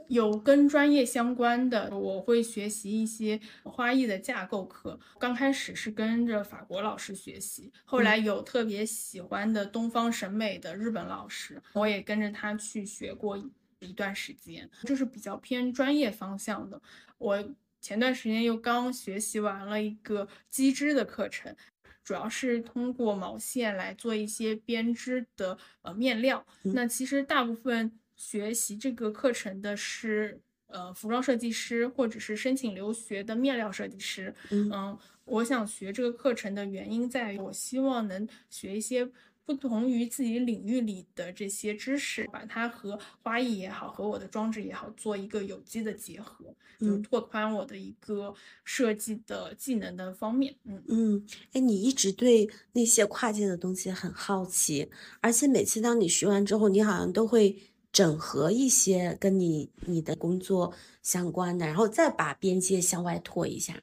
[0.09, 4.99] 有跟专业相关的，我会学习一些花艺的架构课。
[5.17, 13.37] 刚开始是跟着法国老师学习，后来有特别喜欢的东方审美的日本老师，我也跟着他去学过
[13.79, 16.81] 一段时间，就是比较偏专业方向的。
[17.17, 17.41] 我
[17.79, 21.55] 前段时间又刚学习完了一个机织的课程，
[22.03, 26.45] 主要是通过毛线来做一些编织的呃面料。
[26.63, 27.97] 那其实大部分。
[28.17, 34.33] 学习这个课程的是呃服装设计师，或者是申请留学的面料设计师。
[34.49, 39.07] 嗯，我想学这个课程的原因在于，我希望能学一些
[39.45, 50.55] 不同于自己领域里的这些知识，把它和花艺也好，和我的装置也好，做一个有机的结合，就拓宽我的一个设计的技能的方面。
[50.65, 54.89] 嗯嗯，哎，你一直对那些跨界的东西很好奇，
[55.21, 57.55] 而且每次当你学完之后，你好像都会。
[57.97, 63.81] 整合一些跟你你的工作相关的，然后再把边界向外拓一下。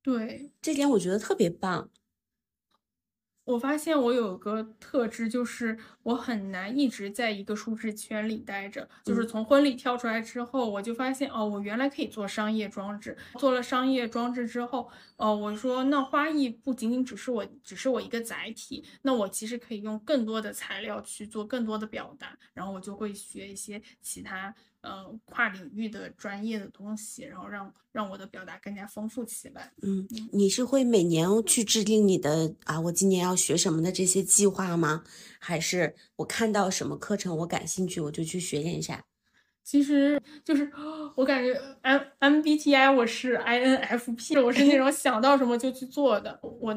[0.00, 1.90] 对，这点我觉得特别棒。
[3.48, 8.86] 我发现我有个特质，就是我很难一直在一个舒适圈里待着。
[9.04, 13.16] 就是从婚礼跳出来之后，我就发现哦，我原来可以做商业装置。
[13.38, 18.84] 做了商业装置之后，哦，我说那花艺不仅仅只是我，只是我一个载体。
[19.00, 22.38] 那我其实可以用更多的材料去做更多的表达。
[22.52, 24.54] 然后我就会学一些其他。
[24.80, 29.72] 呃，跨领域的专业的东西，然后让让我的表达更加丰富起来。
[29.82, 35.04] 嗯，你是会每年去制定你的啊，我今年要学什么的这些计划吗？
[35.40, 39.04] 还是我看到什么课程我感兴趣，我就去学一下？
[39.64, 40.72] 其实就是
[41.14, 41.52] 我感觉
[41.82, 46.40] M MBTI 我是 INFP，我是那种想到什么就去做的。
[46.42, 46.74] 我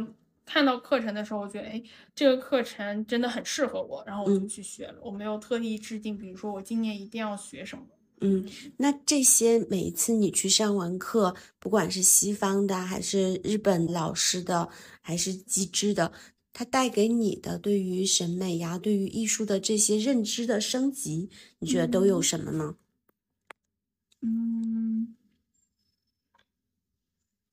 [0.52, 1.82] 看到课程的时候，我觉得哎，
[2.14, 5.00] 这个课程真的很适合我，然后我就去学了。
[5.02, 7.86] 我没有特意制定，比如说我今年一定要学什么。
[8.20, 8.46] 嗯，
[8.76, 14.68] 那这些每一次你去上完课，不管是西方的，还是日本老师的，
[15.00, 16.12] 还是机制的，
[16.52, 21.30] 它带给你的对于审美呀、对于艺术的这些认知的升级，
[21.60, 22.76] 你觉得都有什么呢？
[24.22, 25.16] 嗯，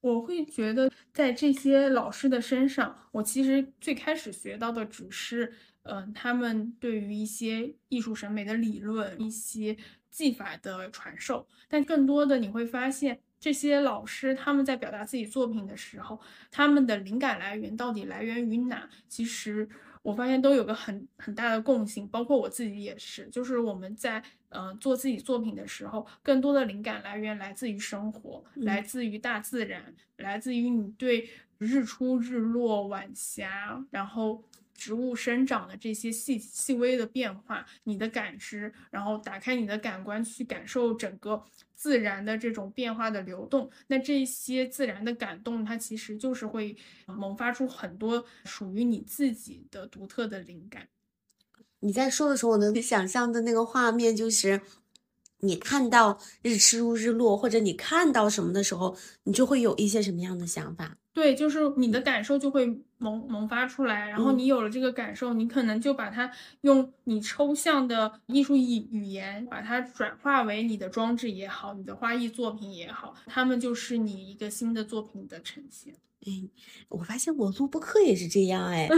[0.00, 9.76] 我会觉得在这些老师的身上，我其实最开始学到的只是，嗯，他们对于一些艺术审美的理论，一些。
[10.10, 16.18] 技法的传授，但更多的你会发现，这些老师他们在表达自己作品的时候，
[16.50, 18.88] 他们的灵感来源到底来源于哪？
[19.06, 19.68] 其实
[20.08, 31.28] 我发现都有个很很大的共性，包括我自己也是，就是我们在呃做自己作品的时候，更多的灵感来源来自于生活，来自于大自然，来自于你对
[31.58, 34.42] 日出日落晚霞，然后。
[34.78, 41.42] 植物生长的这些细细微的变化，你的感知，然后打开你的感官去感受整个
[41.74, 43.68] 自然的这种变化的流动。
[43.88, 46.76] 那这些自然的感动，它其实就是会
[47.06, 50.88] 萌发出很多属于你自己的独特的灵感。
[51.80, 54.60] 你在说的时候，我能想象的那个画面就是，
[55.40, 60.96] 你看到日出日落，或者你看到什么的时候，你就会有一些什么样的想法？
[61.12, 62.64] 对，就是你的感受就会
[62.98, 66.30] 萌萌发出来，然后你有了这个感受，你可能就把它
[66.60, 75.94] 用你抽象的艺术语语言，把它转化为你的装置也好，你的花艺作品也好，他们就是你一个新的作品的呈现。
[76.24, 76.48] 哎，
[76.88, 78.88] 我发现我录播课也是这样，哎，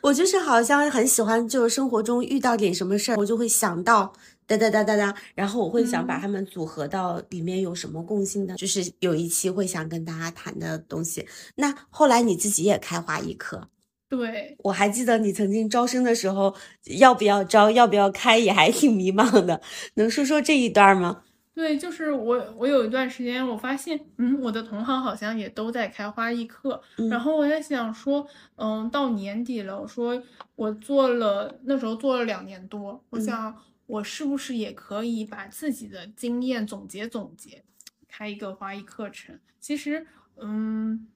[0.00, 4.14] 我就是好像很喜欢，就是生活中遇到点什么事儿，我就会想到。
[4.46, 11.26] 哒哒哒哒哒，然后我会想把它们组合到里面有什么共性的，就是有一期会想跟大家谈的东西。
[11.56, 13.68] 那后来你自己也开花艺课，
[14.08, 16.54] 对我还记得你曾经招生的时候
[16.98, 19.60] 要不要招，要不要开，也还挺迷茫的。
[19.94, 21.22] 能说说这一段吗？
[21.52, 26.80] 对，就是我我有一段时间我发现，嗯，我的同行好像也都在开花艺课，
[27.10, 28.24] 然后我在想说，
[28.54, 30.22] 嗯，到年底了，我说
[30.54, 33.52] 我做了那时候做了两年多，我想。
[33.86, 37.64] 我是不是也可以把自己的经验总结总结，
[38.08, 39.38] 开一个花艺课程？
[39.60, 40.06] 其实，
[40.36, 41.08] 嗯，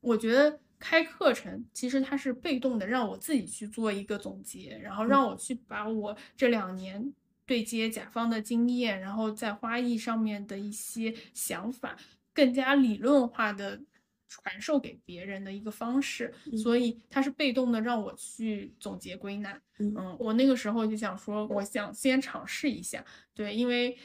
[0.00, 7.12] 我觉得开课程其实它是被动的，让我自己去做一个总结，然后让我去把我这两年
[7.46, 11.96] 对接甲方的经验，然后在花艺上面的一些想法，
[12.34, 13.80] 更加理论化的。
[14.28, 19.60] 传授给别人的一个方式，所以它是被动的，让我去总结归纳。
[19.78, 23.04] 嗯，我那个时候就想说，我想先尝试一下。
[23.34, 23.96] 对，因为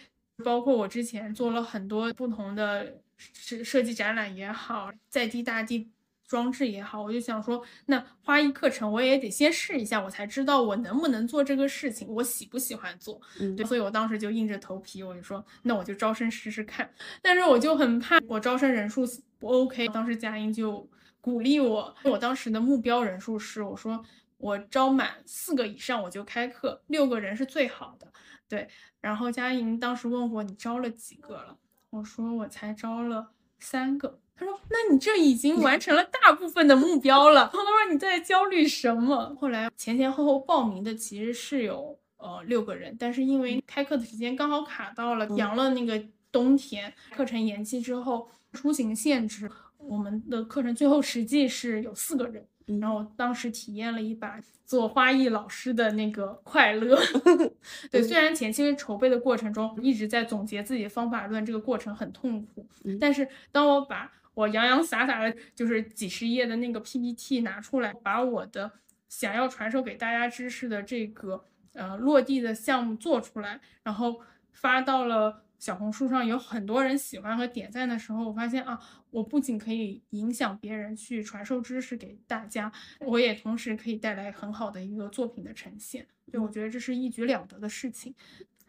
[0.44, 5.90] 包括我之前做了很多不同的设设计展览也好，在地大地。
[6.26, 13.22] 装置也好，我就想说，那花艺课程我也得先试一下，我才知道我能不能做这个事情，我喜不喜欢做。
[13.40, 16.90] 嗯，对，所以我当时就硬着头皮，我就说，那我就招生试试看。
[17.22, 19.06] 但是我就很怕我招生人数
[19.44, 20.90] 不 OK，当时佳音就
[21.20, 24.02] 鼓励我，我当时的目标人数是，我说
[24.38, 28.08] 我招满四个以上我就开课，六个人是最好的。
[28.48, 28.70] 对，
[29.02, 31.58] 然后佳音当时问我你招了几个了，
[31.90, 34.18] 我说我才招了三个。
[34.34, 37.50] 他说：“那你这已经完成了大部分的目标了。
[37.52, 52.48] ”他说：“你在焦虑什么？”后来前前后后报名的其实是有呃六个人，但是因为开课的时间刚好卡到了阳了那个冬天，课程延期之后出行限制，我们的课程最后实际是有四个人。
[52.80, 56.98] 然后当时体验了一把做花艺老师的那个快乐。
[57.92, 62.66] 对，虽然前期筹备的过程中一直在总结自己的方法论，这个过程很痛苦，
[63.02, 68.72] 但是当我把我洋洋洒洒的，就是几十页的那个 PPT 拿出来，把我的
[69.10, 71.44] 想要传授给大家知识的这个
[71.74, 74.22] 呃落地的项目做出来，然后
[74.54, 78.78] 发到了小红书上，有很多人喜欢和点赞的时候，我发现啊，
[79.12, 86.06] 我不仅可以影响别人去传授知识给大家，我也同时可以带来很好的一个作品的呈现。
[86.30, 88.14] 对，我觉得这是一举两得的事情，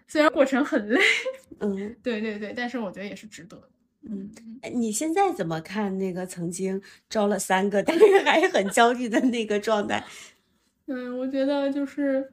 [0.07, 1.01] 虽然过程很累，
[1.59, 3.69] 嗯，对对对，但是我觉得也是值得的。
[4.03, 4.31] 嗯，
[4.75, 6.81] 你现在怎么看那个曾经
[7.11, 10.07] 招了三个，但是还很焦虑的那个状态？
[10.87, 12.33] 嗯，我觉得就是，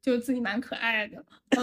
[0.00, 1.22] 就自己蛮可爱的，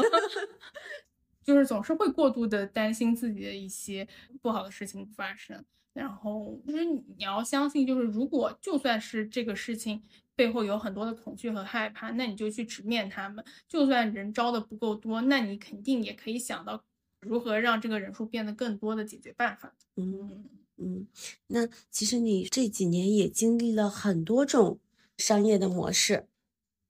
[1.44, 4.08] 就是总是会过度的担心自己的一些
[4.42, 5.64] 不好的事情发生。
[5.94, 10.02] 然后就是你要相信，就是如果就算是这个事情
[10.36, 13.44] 背后有很多的恐惧和害怕，那你就去直面他们。
[13.68, 16.84] 就算人招的不够多，那你肯定也可以想到。
[17.20, 19.74] 如何让这个人数变得更多的解决办法？
[19.96, 20.44] 嗯
[20.76, 21.08] 嗯，
[21.48, 24.78] 那其实你这几年也经历了很多种
[25.18, 26.28] 商业的模式，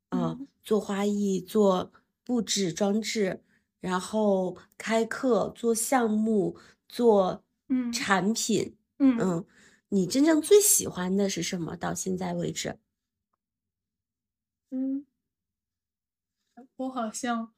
[0.09, 1.91] 啊，做花艺、做
[2.23, 3.43] 布置装置，
[3.83, 6.57] 然后开课、做项目、
[6.87, 7.91] 做嗯。
[7.91, 9.17] 产品，嗯。
[9.17, 9.45] 嗯，
[9.89, 11.75] 你真正最喜欢的是什么？
[11.75, 12.79] 到现在为止，
[14.71, 15.05] 嗯，
[16.77, 17.53] 我好像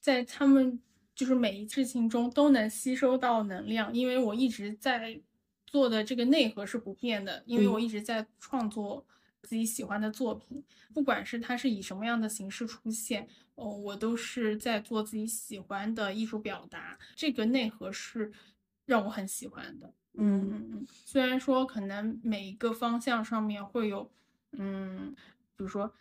[0.00, 0.80] 在他们
[1.14, 5.20] 就是每一事情中都能吸收到能量，因为我一直在
[5.66, 7.68] 做的这个内核是不变的，因为嗯。
[7.68, 9.06] 我一直在创作
[9.42, 10.64] 自己喜欢的作品，
[10.94, 13.28] 不管是它是以什么样的形式出现，
[13.60, 18.32] 哦，我都是在做自己喜欢的艺术表达，这个内核是
[18.86, 19.92] 让我很喜欢的。
[20.14, 24.10] 嗯嗯嗯嗯，虽然说可能每一个方向上面会有，
[24.52, 25.14] 嗯，
[25.56, 25.92] 比如说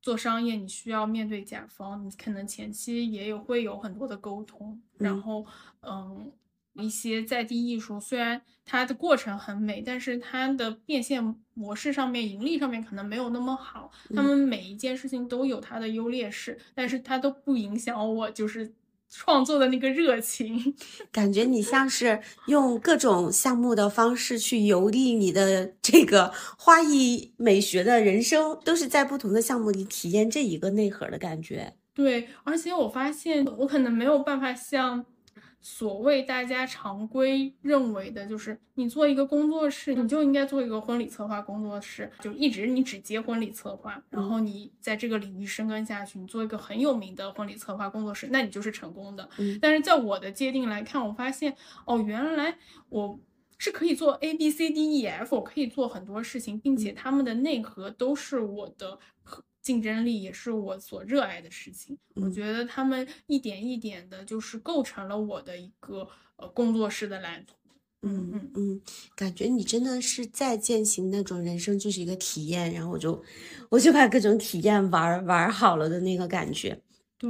[0.00, 5.46] 做商业，你需要面对甲方，你可能前期也有会有很多的沟通，然嗯后
[5.82, 6.32] 嗯，
[6.78, 13.90] 一些在地艺术虽然它的过程很美，但是它的变现模式上面、盈利上面可能没有那么好。
[14.14, 18.72] 他嗯们每一件事情都有它的优劣势，但是它都不影响我就是
[19.08, 20.74] 创作的那个热情。
[21.12, 31.74] 感觉你像是用各种项目的方式去游历你的这个花艺美学的人生，都是在不同的项目里体验这一个内核的感觉。
[31.94, 35.06] 对，而且我发现我可能没有办法像
[35.68, 49.28] 所谓大家常规认为的，就是你做一个工作室，你就应该做一个婚礼策划工作室，就一直你只接婚礼策划，然后你在这个领域深耕下去，你做一个很有名的婚礼策划工作室，那你就是成功的。
[49.38, 52.56] 嗯但是在我的界定来看，我发现哦，原来
[52.88, 53.18] 我。
[53.58, 61.98] 是可以做 A B C D E F，我可以做很多事情，并且他们的内核都是我的核竞争力，也是我所热爱的事情。
[62.14, 67.56] 我嗯觉得他们一点一点的，就是构成了我的一个呃工作室的蓝图。
[68.02, 68.80] 嗯嗯嗯，
[69.16, 73.20] 感觉你真的是在践行那种人生就是一个体验，然后我就
[73.68, 76.80] 我就把各种体验玩儿玩儿好了的那个感觉。
[77.18, 77.28] 对，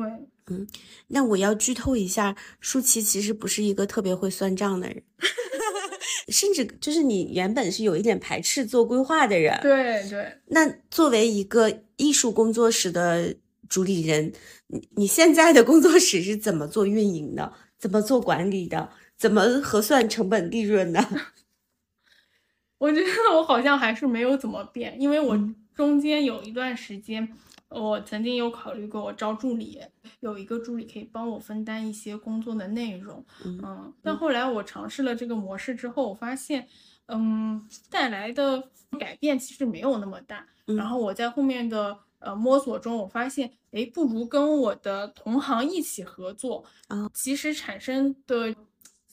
[0.49, 0.69] 嗯
[1.07, 5.03] 那我要剧透一下，舒淇其实不是一个特别会算账的人，
[6.29, 9.59] 甚至就是你原本是有一点排斥做规划的人。
[9.63, 13.35] 对对，那作为一个艺术工作室的
[13.69, 14.33] 主理人，
[14.69, 17.53] 你你现在的工作室是怎么做运营的？
[17.79, 18.91] 怎么做管理的？
[19.17, 21.01] 怎么核算成本利润的？
[22.79, 27.29] 我觉得我好像还是没有怎么变，因为我嗯中间有一段时间，
[27.69, 29.79] 我曾经有考虑过我招助理，
[30.21, 36.67] 有一个助理可以帮我分担一些工作的内容，嗯嗯，但后来我尝试了这个模式之后，我发现，
[37.07, 40.47] 嗯，带来的改变其实没有那么大。
[40.69, 48.53] 嗯然后我在后面的呃摸索中，我发现，诶，不如跟我的同行一起合作，啊其实产生的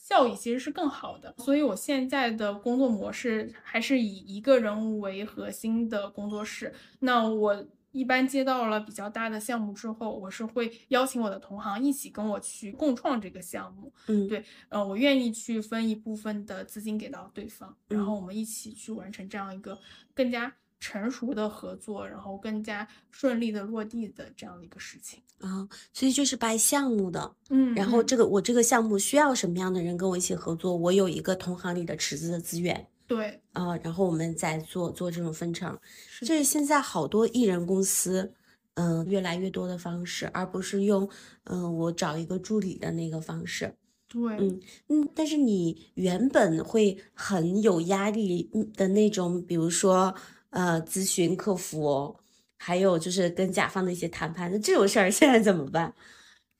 [0.04, 1.34] 效益其实是更好的。
[1.38, 6.74] 所以我现在的工作模式还是以一个人为核心的工作室。
[7.00, 13.90] 那我一般接到了比较大的项目之后，我是会邀请我的同行一起跟我去共创这个项目。
[14.08, 19.78] 嗯对，呃，我愿意去分一部分的资金给到对方，然嗯后我们一起去完成这样一个
[20.12, 20.52] 更加
[20.84, 25.18] 成熟的合作，然后更加顺利的落地的这样的一个事情。
[25.38, 27.34] 啊，所以就是掰项目的。
[27.48, 30.76] 嗯，然后嗯这个我这个项目需要什么样的人跟我一起合作？
[30.76, 35.78] 我有一个同行里的池子的资源对，啊，然后我们再做做这种分成。
[36.06, 38.34] 是这是现在好多艺人公司，
[38.74, 41.08] 嗯、越来越多的方式，而不是用
[41.44, 43.74] 嗯、我找一个助理的那个方式。
[44.06, 50.14] 对，嗯嗯，但是你原本会很有压力嗯的那种，比如说
[50.54, 52.16] 呃咨询客服，
[52.56, 55.92] 还有就是跟甲方的一些谈判，那这种事儿现在怎么办？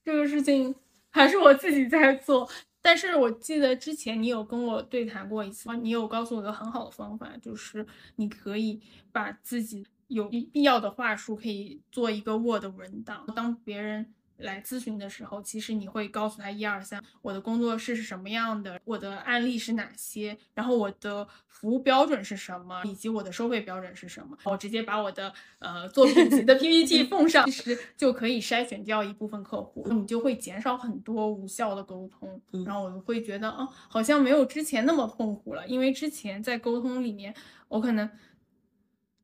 [0.05, 0.75] 这个事情
[1.11, 2.49] 还是我自己在做。
[2.83, 7.87] 但是我记得之前你有跟我对谈过一次，你有告诉我一个很好的方法，就是
[8.17, 8.79] 你可以
[9.11, 24.37] 把自己有必要的话术可以做一个 Word 文档，当别人来咨询的时候，其实你会告诉他一二三，我的工作室是什么样的，我的案例是哪些，然后我的服务标准是什么，以及我的收费标准是什么。
[24.45, 32.41] 我直接把我的呃作品集的 PPT 奉上，其实就可以筛选掉一部分客户，你就会减少很多无效的沟通。
[32.53, 37.35] 嗯然后我会觉得，哦，好像没有之前那么痛苦了，因为之前在沟通里面，
[37.69, 38.11] 我可能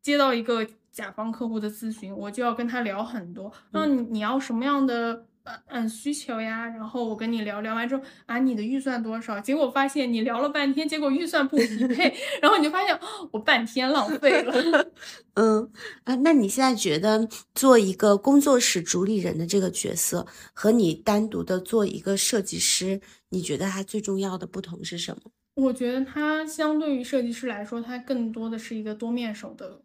[0.00, 6.66] 接到一个甲方客户的咨询，我就要跟他聊很多，那你你要什么样的呃嗯需求呀？
[6.66, 9.40] 然后我跟你聊聊完之后啊，你的预算多少？
[9.40, 13.00] 结果发现你聊了半天，结果预算不匹配， 然后你就发现哦
[13.32, 14.90] 我半天浪费了。
[15.34, 15.70] 嗯
[16.04, 25.30] 啊，那你现在觉得做一个工作室主理人的这个角色，和你单独的做一个设计师，你觉得它最重要的不同是什么？
[25.54, 29.80] 我觉得它相对于设计师来说，它更多的是一个多面手的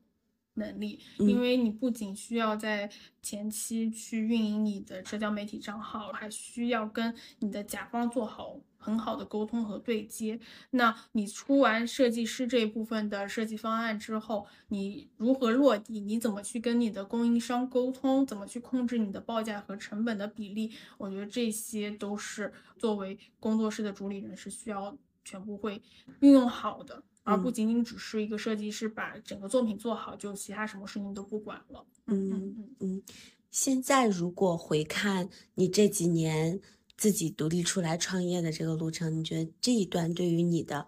[0.56, 2.90] 能力，因为你不仅需要在
[3.22, 10.40] 前期去运营你的社交媒体账号，还需要跟你的甲方做好很好的沟通和对接。
[10.72, 16.00] 那你出完设计师这一部分的设计方案之后，你如何落地？
[16.00, 18.26] 你怎么去跟你的供应商沟通？
[18.26, 20.72] 怎么去控制你的报价和成本的比例？
[20.98, 25.82] 我觉得这些都是作为工作室的主理人是需要全部会
[26.20, 27.04] 运用好的。
[27.26, 31.84] 而不仅仅只是一个设计师把整个作品做好，就其他什么事情都不管了。
[32.06, 33.04] 嗯嗯嗯。
[33.50, 36.62] 现在如果回看你这几年
[36.96, 40.88] 自己独立出来创业的这个路程，你觉得这一段对于你的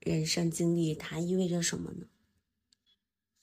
[0.00, 2.06] 人生经历它意味着什么呢？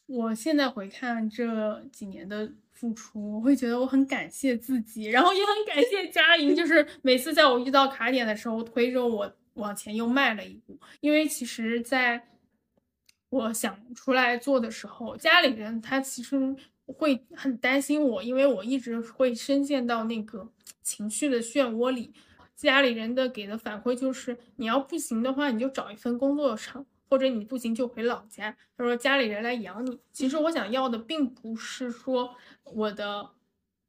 [0.06, 9.36] 我现在回看这几年的付出，我会觉得我很感谢自己，然后也很感谢佳莹，就是每次在我遇到卡点的时候推着我。
[9.60, 12.28] 往前又迈了一步，因为其实在
[13.30, 16.56] 我想出来做的时候，家里人他其实
[16.88, 20.52] 会很担心我，因为我一直会深陷到那个
[20.82, 22.14] 情绪的漩涡里。
[22.56, 28.58] 家里人的给的反馈就是，你要不行的话，你就找一份工作上，或者你不行就回老家。
[28.76, 30.00] 他说家里人来养你。
[30.12, 33.32] 其实我想要的并不是说我的。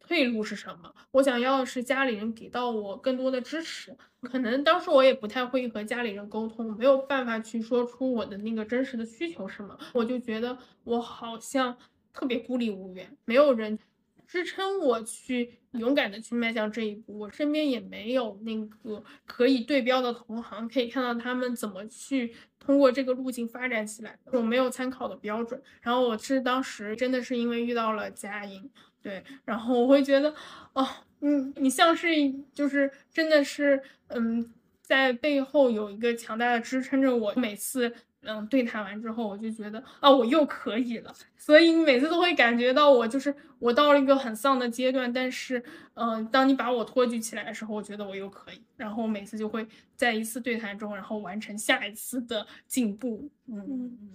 [0.02, 0.92] 退路是什么？
[1.12, 3.96] 我想要的是家里人给到我更多的支持。
[4.22, 9.78] 可能当时我也不太会和家里人沟通，没有办法去说出我的那个真实的需求什么。
[9.92, 11.76] 我就觉得我好像
[12.12, 13.78] 特别孤立无援，没有人
[14.26, 17.18] 支撑我去勇敢的去迈向这一步。
[17.18, 24.38] 我身边也没有那个可以对标的同行，可以看到他们怎么去通过这个路径发展起来的。
[24.38, 25.60] 我没有参考的标准。
[25.80, 28.70] 然后我是当时真的是因为遇到了佳音。
[29.02, 30.34] 对，然后我会觉得，
[30.74, 30.86] 哦，
[31.22, 32.08] 嗯，你像是
[32.52, 34.50] 就是真的是，嗯，
[34.82, 37.32] 在背后有一个强大的支撑着我。
[37.34, 37.92] 每次，
[38.22, 41.14] 嗯，对谈完之后，我就觉得，啊，我又可以了。
[41.36, 45.62] 所以你每次都会感觉到我就是我到了一个很丧的阶段，但是，
[45.92, 48.62] 嗯，当你把我托举起来的时候，我觉得我又可以。
[48.78, 53.28] 然后每次就会在一次对谈中，然后完成下一次的进步。
[53.46, 54.10] 嗯嗯。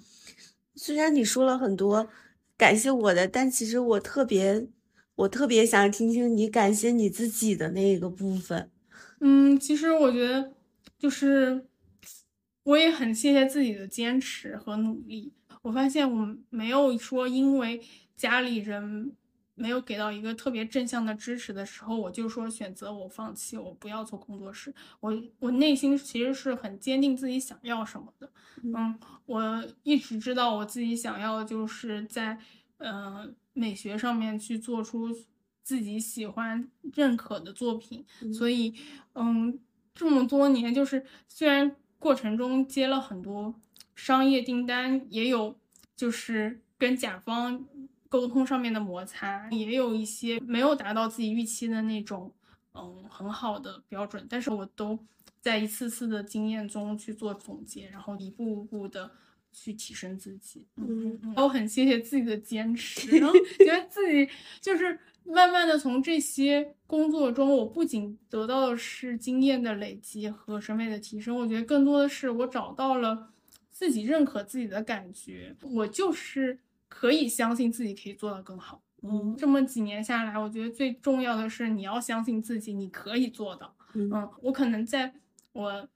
[0.76, 2.10] 虽然你说了很多
[2.58, 4.68] 感谢我的，但其实我特别。
[5.16, 8.70] 我特别想听听你感谢你自己的那个部分。
[9.22, 10.54] 嗯，其实我觉得，
[10.98, 11.66] 就是
[12.64, 15.34] 我也很谢谢自己的坚持和努力。
[15.62, 17.82] 我发现我没有说因为
[18.16, 19.16] 家里人
[19.56, 24.74] 没有给到一个特别正向的支持的时候，我就说选择我放弃，我不要做工作室。
[25.00, 28.30] 我我内心其实是很坚定自己想要什么的。
[28.64, 32.38] 嗯，我一直知道我自己想要的就是在
[32.78, 33.36] 嗯。
[33.58, 35.08] 美学上面去做出
[35.64, 38.76] 自己喜欢、认可的作品，所以，
[39.14, 39.58] 嗯，
[39.94, 43.56] 这么多年，就是虽然过程中接了很多
[43.96, 45.58] 商业订单，也有
[45.96, 47.66] 就是跟甲方
[48.10, 52.34] 沟通上面的摩擦，也有一些没有达到自己预期的那种，
[52.74, 55.00] 嗯，很好的标准，但是我都
[55.40, 59.10] 在一次次的经验中去做总结，然后一步步的。
[59.58, 64.30] 去提升自己，嗯，我很谢谢自己的坚持， 然 后觉得自己
[64.60, 73.30] 就是慢慢的从这些工作中，我不仅得到的是经验的累积和审美的提升，我觉得更多的是我找到了
[73.72, 78.84] 自己认可自己的感觉，我就是可以相信自己可以做到更好。
[79.02, 83.74] 嗯，这么几年下来，我觉得最重要的是你要相信自己，你可以做到。
[83.94, 85.14] 嗯，我可能在
[85.54, 85.88] 我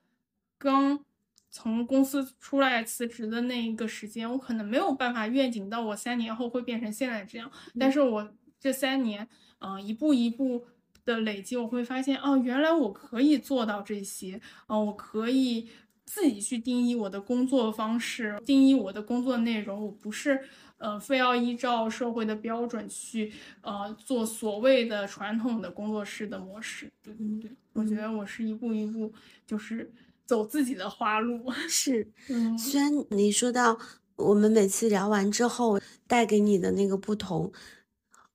[0.57, 1.03] 刚。
[1.51, 7.51] 从公司出来辞职的那一个时间，我可能没有办法愿景到我三年后会变成现在这样。
[7.79, 9.27] 但是我这三年，
[9.59, 10.67] 嗯，一步一步
[11.05, 15.67] 的累积，我会发现，哦，原来我可以做到这些，哦，我可以
[16.05, 20.39] 自己去定义我的工作方式，定义我的工作内容，我不是，
[20.77, 26.91] 呃，非要依照社会的标准去，呃，做所谓的传统的工作室的模式。
[27.01, 29.11] 对对对，我觉得我是一步一步，
[29.47, 29.91] 就是。
[30.29, 32.07] 走自己的花路 是，
[32.55, 33.79] 虽然你说到
[34.15, 37.51] 我们每次聊完之后带给你的那个不同，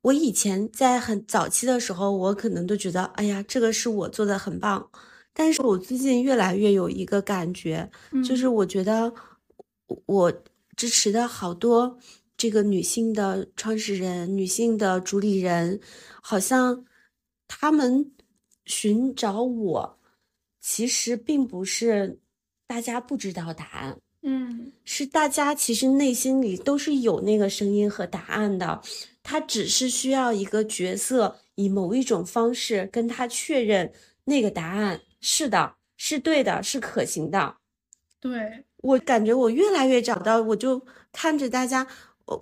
[0.00, 4.90] 我以前在很早期的时候，我可能都觉得，哎呀，这个是我做的很棒。
[5.32, 7.88] 但是我最近越来越有一个感觉，
[8.24, 9.14] 就是我觉得
[10.06, 10.32] 我
[10.76, 11.96] 支持的好多
[12.36, 15.78] 这个女性的创始人、女性的主理人，
[16.20, 16.84] 好像
[17.46, 18.10] 他们
[18.64, 20.00] 寻找我。
[20.66, 22.18] 其实并不是
[22.66, 28.80] 大家不知道答案，嗯，是大家其实内心里都是有那个声音和答案的，
[29.22, 33.92] 他只是需要一个角色以某一种方式跟他确认
[34.24, 37.56] 那个答案是的，是对的，是可行的。
[38.18, 38.64] 对。
[38.78, 40.80] 我感觉我越来越找到，我就
[41.12, 41.86] 看着大家，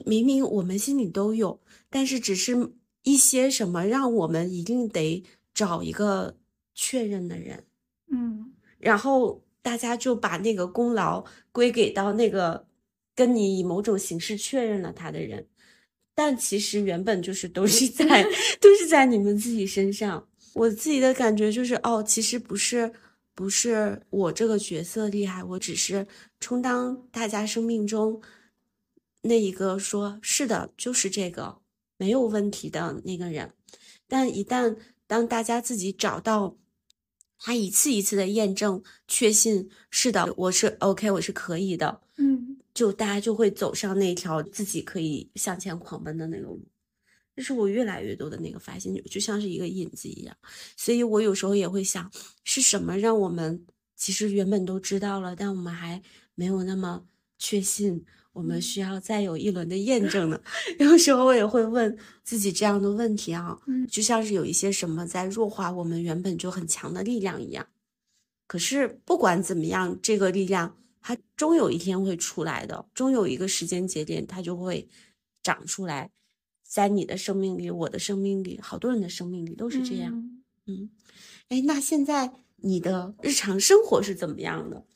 [0.06, 1.60] 明明我们心里都有，
[1.90, 6.36] 但是只是一些什么让我们一定得找一个
[6.72, 7.71] 确认的人，嗯，
[8.82, 12.66] 然后大家就把那个功劳归给到那个
[13.14, 15.46] 跟你以某种形式确认了他的人，
[16.14, 18.22] 但其实原本就是都是在
[18.60, 20.28] 都是在你们自己身上。
[20.54, 22.92] 我自己的感觉就是，哦，其实不是。
[23.34, 26.06] 不是我这个角色厉害，我只是
[26.38, 28.20] 充当大家生命中
[29.22, 31.56] 那一个说是的，就是这个
[31.96, 33.54] 没有问题的那个人。
[34.06, 34.76] 但一旦
[35.06, 36.58] 当大家自己找到
[37.44, 46.62] 他一次一次的验证，确信是的，我是 OK，我是可以的，嗯，就大家就会走上那条自己可以向前狂奔的那个路。
[47.34, 50.36] 这是我越来越多的那个发现，就就像是一个引子一样，
[50.76, 52.08] 所以我有时候也会想，
[52.44, 53.66] 是什么让我们
[53.96, 56.00] 其实原本都知道了，但我们还
[56.36, 57.04] 没有那么
[57.38, 60.40] 确信，我们需要再有一轮的验证呢？
[60.80, 67.66] 有时候我也会问自己这样的问题啊，嗯，就像是有一些什么在弱化我们原本就很强的力量一样。
[68.46, 74.88] 可是不管怎么样，这个力量它终有一天会出来的，终有一个时间节点，它就会
[75.42, 76.10] 长出来。
[76.62, 80.40] 在你的生命里，我的生命里，好多人的生命里都是这样。
[80.66, 80.88] 嗯，
[81.50, 84.86] 哎，那现在你的日常生活是怎么样的？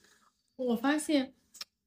[0.57, 1.35] 我发现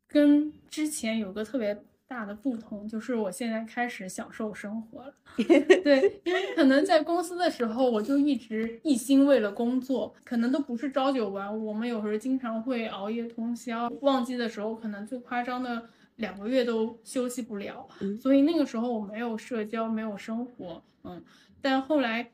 [0.10, 5.14] 跟之前有个特别大的不同，就是我现在开始享受生活了。
[5.38, 15.88] 对，因为可能在公司的时候，我就一直一心为了工作，可能都不是朝九晚五，我们有时候经常会熬夜通宵，旺季的时候可能最夸张的。
[16.20, 17.88] 两个月都休息不了，
[18.22, 21.24] 所以那个时候我没有社交，没有生活，嗯。
[21.62, 22.30] 但后来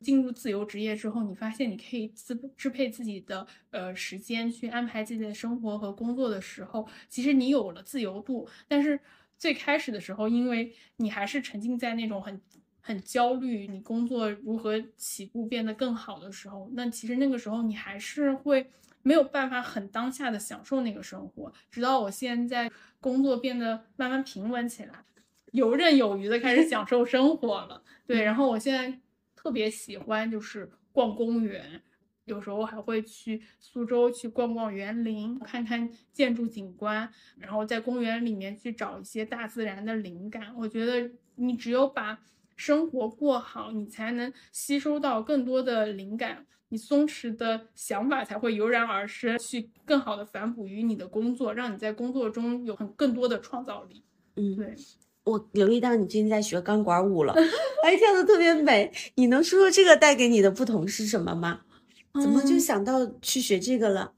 [0.00, 8.48] 进入自由职业之后，你发现你可以支支配自己的呃时间，去安排自己的生活和工作的时候，其实你有了自由度。
[8.68, 8.98] 但是
[9.38, 12.40] 最开始的时候，因为你还是沉浸在那种很
[12.80, 18.70] 很焦虑，你工作如何起步变得更好的时候，那其实那个时候你还是会。
[19.02, 22.68] 没有办法很当下的享受那个生活，直到我现在
[23.00, 25.04] 工作变得慢慢平稳起来，
[25.52, 27.80] 游刃有余的开始享受生活了。
[28.04, 28.98] 对，然后我现在
[29.46, 31.80] 特别喜欢就是逛公园，
[32.24, 40.52] 有时候还会去苏州去逛逛园林，看看建筑景观，然后在公园里面去找一些大自然的灵感。
[40.56, 42.18] 我觉得你只有把
[42.56, 46.44] 生活过好，你才能吸收到更多的灵感。
[46.70, 54.02] 你松弛的想法才会油然而生，去更好的反哺于你的工作，让你在工作中有很更多的创造力。
[54.34, 54.74] 嗯，对，
[55.26, 57.34] 我留意到你最近在学钢管舞了，
[57.82, 58.90] 还 跳的特别美。
[59.16, 61.60] 你能说说这个带给你的不同是什么吗？
[62.14, 64.12] 怎么就想到去学这个了？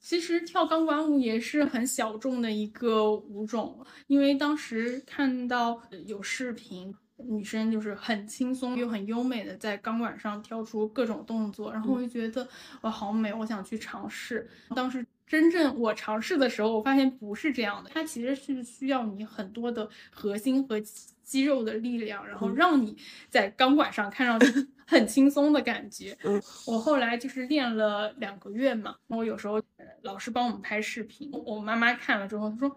[0.00, 6.94] 其实跳钢管舞也是很小众的一个舞种，因为当时看到有视频。
[7.28, 12.48] 女生就是很轻松又很优美的在钢管上跳出各种动作，然后我就觉得
[12.80, 14.48] 哇好美，我想去尝试。
[14.74, 20.80] 当时真正我尝试的时候，我发现不是这样的，它其实是需要你很多的核心和
[21.22, 22.96] 肌肉的力量，然后让你
[23.30, 26.16] 在钢管上看上去 很轻松的感觉。
[26.24, 29.62] 嗯，我后来就是练了两个月嘛，我有时候
[30.02, 32.76] 老师帮我们拍视频，我妈妈看了之后她说。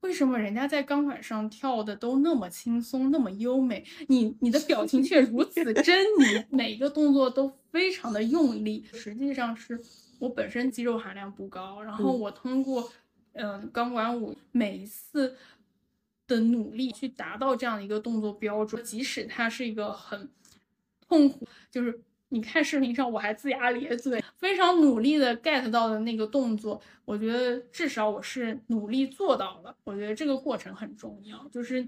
[0.00, 3.84] 为什么人家在钢管上跳的都那么轻松，那么优美？
[4.06, 8.84] 你你的表情却如此狰狞，每一个动作都非常的用力。
[8.92, 9.80] 实际上是
[10.18, 12.90] 我本身肌肉含量不高，然后我通过
[13.32, 15.36] 嗯钢管舞每一次
[16.26, 20.28] 的努力去达到这样的一个动作标准，即使它是一个很
[21.08, 22.00] 痛苦，就是。
[22.30, 29.74] 你看视频上，我还龇牙咧嘴，非常努力的 get 到的那个动作，我觉得至少我是努力做到了。
[29.84, 31.86] 我觉得这个过程很重要，就是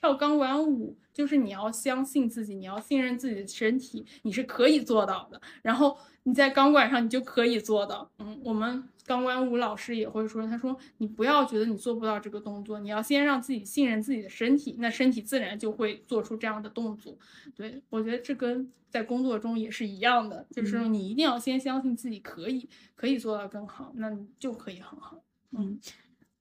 [0.00, 5.40] 跳钢管舞，就是你要相信自己，你要信任自己的身体，你是可以做到的。
[5.62, 8.10] 然后你在钢管上，你就可以做到。
[8.18, 8.88] 嗯，我们。
[9.08, 17.16] 钢管舞老师也会说：“他说你不要觉得你做不到这个动作，你要先让自己信任自己的身体，那身体自然就会做出这样的动作。”
[17.56, 25.22] 对我觉得这跟在工作中也是一样的，就是你一定要先相信自己可以，可以做到更好，那你就可以很好。
[25.52, 25.80] 嗯，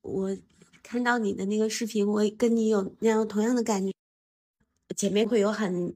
[0.01, 0.35] 我
[0.87, 3.91] 看到你的那个视频，我跟你有那样同样的感觉，
[4.95, 5.93] 前面会有很。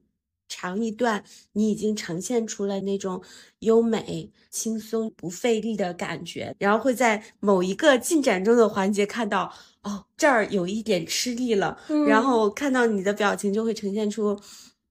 [0.54, 3.22] 长一段，你已经呈现出了那种
[3.60, 14.38] 优美、轻松、不费力的感觉，然后会在某一个进展中的环节看到，哦，这儿有一点吃力了，然后看到你的表情就会呈现出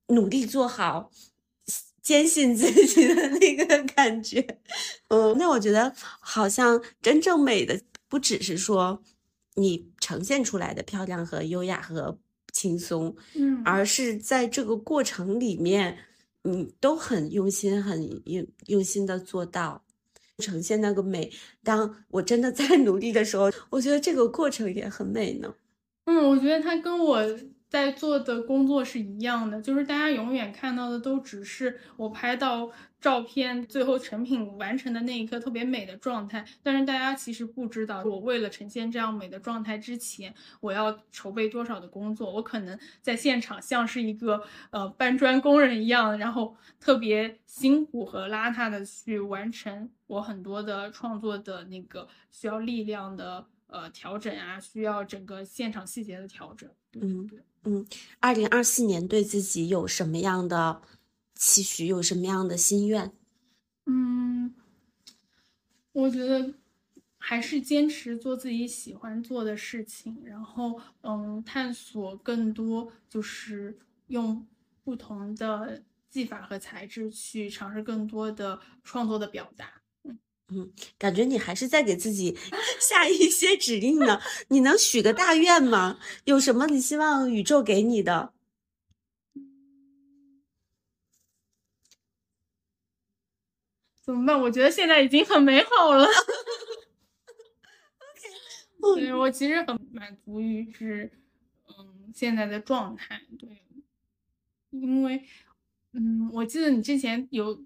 [0.08, 1.12] 努力做好、
[2.02, 4.58] 坚信自己的那个感觉。
[5.10, 7.80] 嗯，那我觉得好像真正美的
[8.10, 9.04] 不只是说
[9.56, 12.18] 你呈现出来的漂亮和优雅和
[12.54, 15.97] 轻松，嗯，而是在这个过程里面，
[16.43, 19.84] 你都很用心、很用用心的做到
[20.38, 21.32] 呈现那个美。
[21.64, 25.54] 当我真的在努力的时候，我觉得这个过程也很美呢。
[26.06, 27.39] 嗯，我觉得他跟我。
[27.72, 32.69] 在做的工作是一样的，就是大家永远看到的都只是我拍到
[32.99, 56.69] 照片最后成品完成的那一刻特别美的状态，但是大家其实不知道，我为了呈现这样美的状态之前，我要筹备多少的工作，我可能在现场像是一个呃搬砖工人一样，然后特别辛苦和邋遢的去完成我很多的创作的那个需要力量的呃调整啊，需要整个现场细节的调整，
[56.99, 57.30] 嗯。
[57.64, 57.86] 嗯，
[58.20, 60.82] 二零二四年对自己有什么样的
[61.36, 61.86] 期许？
[61.86, 63.12] 有什么样的心愿？
[63.86, 64.53] 嗯，
[65.91, 66.55] 我觉得
[67.18, 74.47] 还是坚持做自己喜欢做的事情，然后嗯，探索更多，就是用
[74.84, 79.80] 不同的技法和材质去尝试更多的创作的表达。
[80.54, 82.38] 嗯，感觉你还是在给自己
[82.80, 84.20] 下一些指令呢。
[84.49, 85.97] 你能许个大愿吗？
[86.26, 88.34] 有什么你希望宇宙给你的？
[94.04, 94.39] 怎么办？
[94.41, 96.06] 我觉得现在已经很美好了。
[98.95, 101.10] 对我其实很满足于是
[101.68, 103.22] 嗯现在的状态。
[103.39, 103.64] 对，
[104.72, 105.24] 因为
[105.93, 107.64] 嗯，我记得你之前有。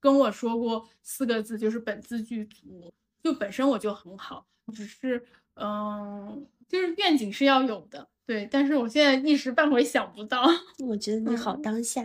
[0.00, 2.92] 跟我说过四个字，就是本自具足，
[3.22, 5.22] 就本身我就很好，只是
[5.54, 10.42] 嗯，就是愿景是要有的，对，但是我现在一时半会想不到。
[10.78, 12.02] 我觉得你好当下，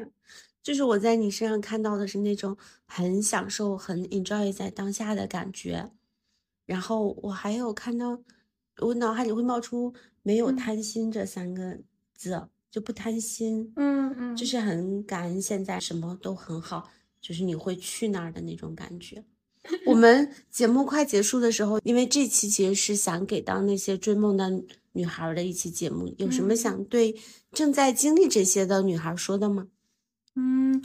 [0.62, 5.91] 就是我在你身上看到的是那种很享受、很 enjoy 在当下的感觉。
[6.66, 8.20] 然后我还有看到，
[8.80, 9.93] 我脑海里会冒出
[10.24, 11.78] “没有贪心”这三个
[12.16, 16.89] 字，就不贪心，嗯嗯，就是很感恩现在什么都很好。
[17.26, 19.24] 就是你会去那儿的那种感觉。
[19.88, 27.16] 我们节目快结束的时候，因为这期其实是想给到那些追梦的女孩的一期节目，有什么想对
[27.52, 29.70] 正在经历这些的女孩说的吗？
[30.36, 30.84] 嗯，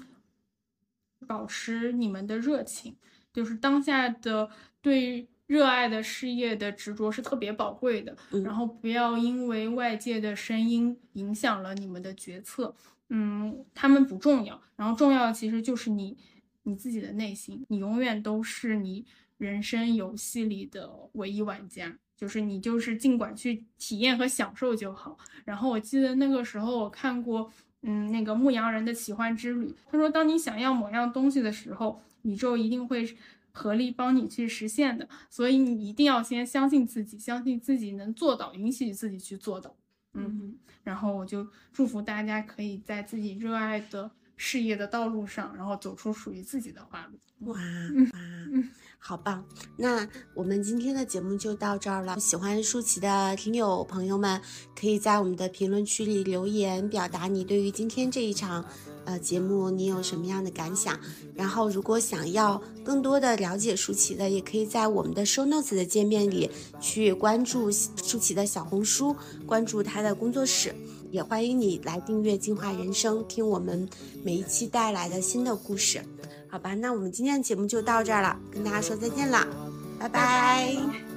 [1.26, 2.96] 保持你们的热情，
[3.34, 4.48] 就是当下的
[4.80, 8.16] 对热爱的事业的执着是特别宝贵的。
[8.42, 12.74] 然后不要因为外界的声音影响了你们的决策。
[13.12, 16.16] 嗯，他们不重要，然后重要的其实就是你，
[16.62, 19.04] 你自己的内心，你永远都是你
[19.36, 25.18] 人生游戏里的唯一玩家，就是你就是尽管去体验和享受就好。
[25.44, 27.50] 然后我记得那个时候我看过，
[27.82, 33.16] 嗯，那个牧羊人的奇幻之旅，他说，当你想要某样东西的时候，宇宙一定会
[33.50, 39.74] 合力帮你去实现的，所以你一定要先相信自己，相信自己能做到，允许自己去做到。
[40.12, 44.10] 嗯，然后我就祝福大家可以在自己热爱的
[44.42, 47.18] 事业的道路上，然后走出属于自己的花路。
[47.50, 48.18] 哇哇，
[48.98, 49.44] 好棒！
[49.76, 52.18] 那我们今天的节目就到这儿了。
[52.18, 54.40] 喜欢舒淇的听友朋友们，
[54.74, 58.64] 可以在我们的评论区里留言，表达你对于今天这一场。
[59.06, 60.98] 呃，节目你有什么样的感想？
[61.34, 69.16] 然后，如果想要更多的了解舒淇的，也可以在我们的 show notes 的界面里去关注舒淇的小红书，
[69.46, 70.74] 关注她的工作室。
[71.10, 73.88] 也欢迎你来订阅《进化人生》，听我们
[74.22, 76.00] 每一期带来的新的故事。
[76.48, 79.46] 好吧，那我们今天的节目就到这儿了，跟大家说再见了，
[79.98, 81.09] 拜拜。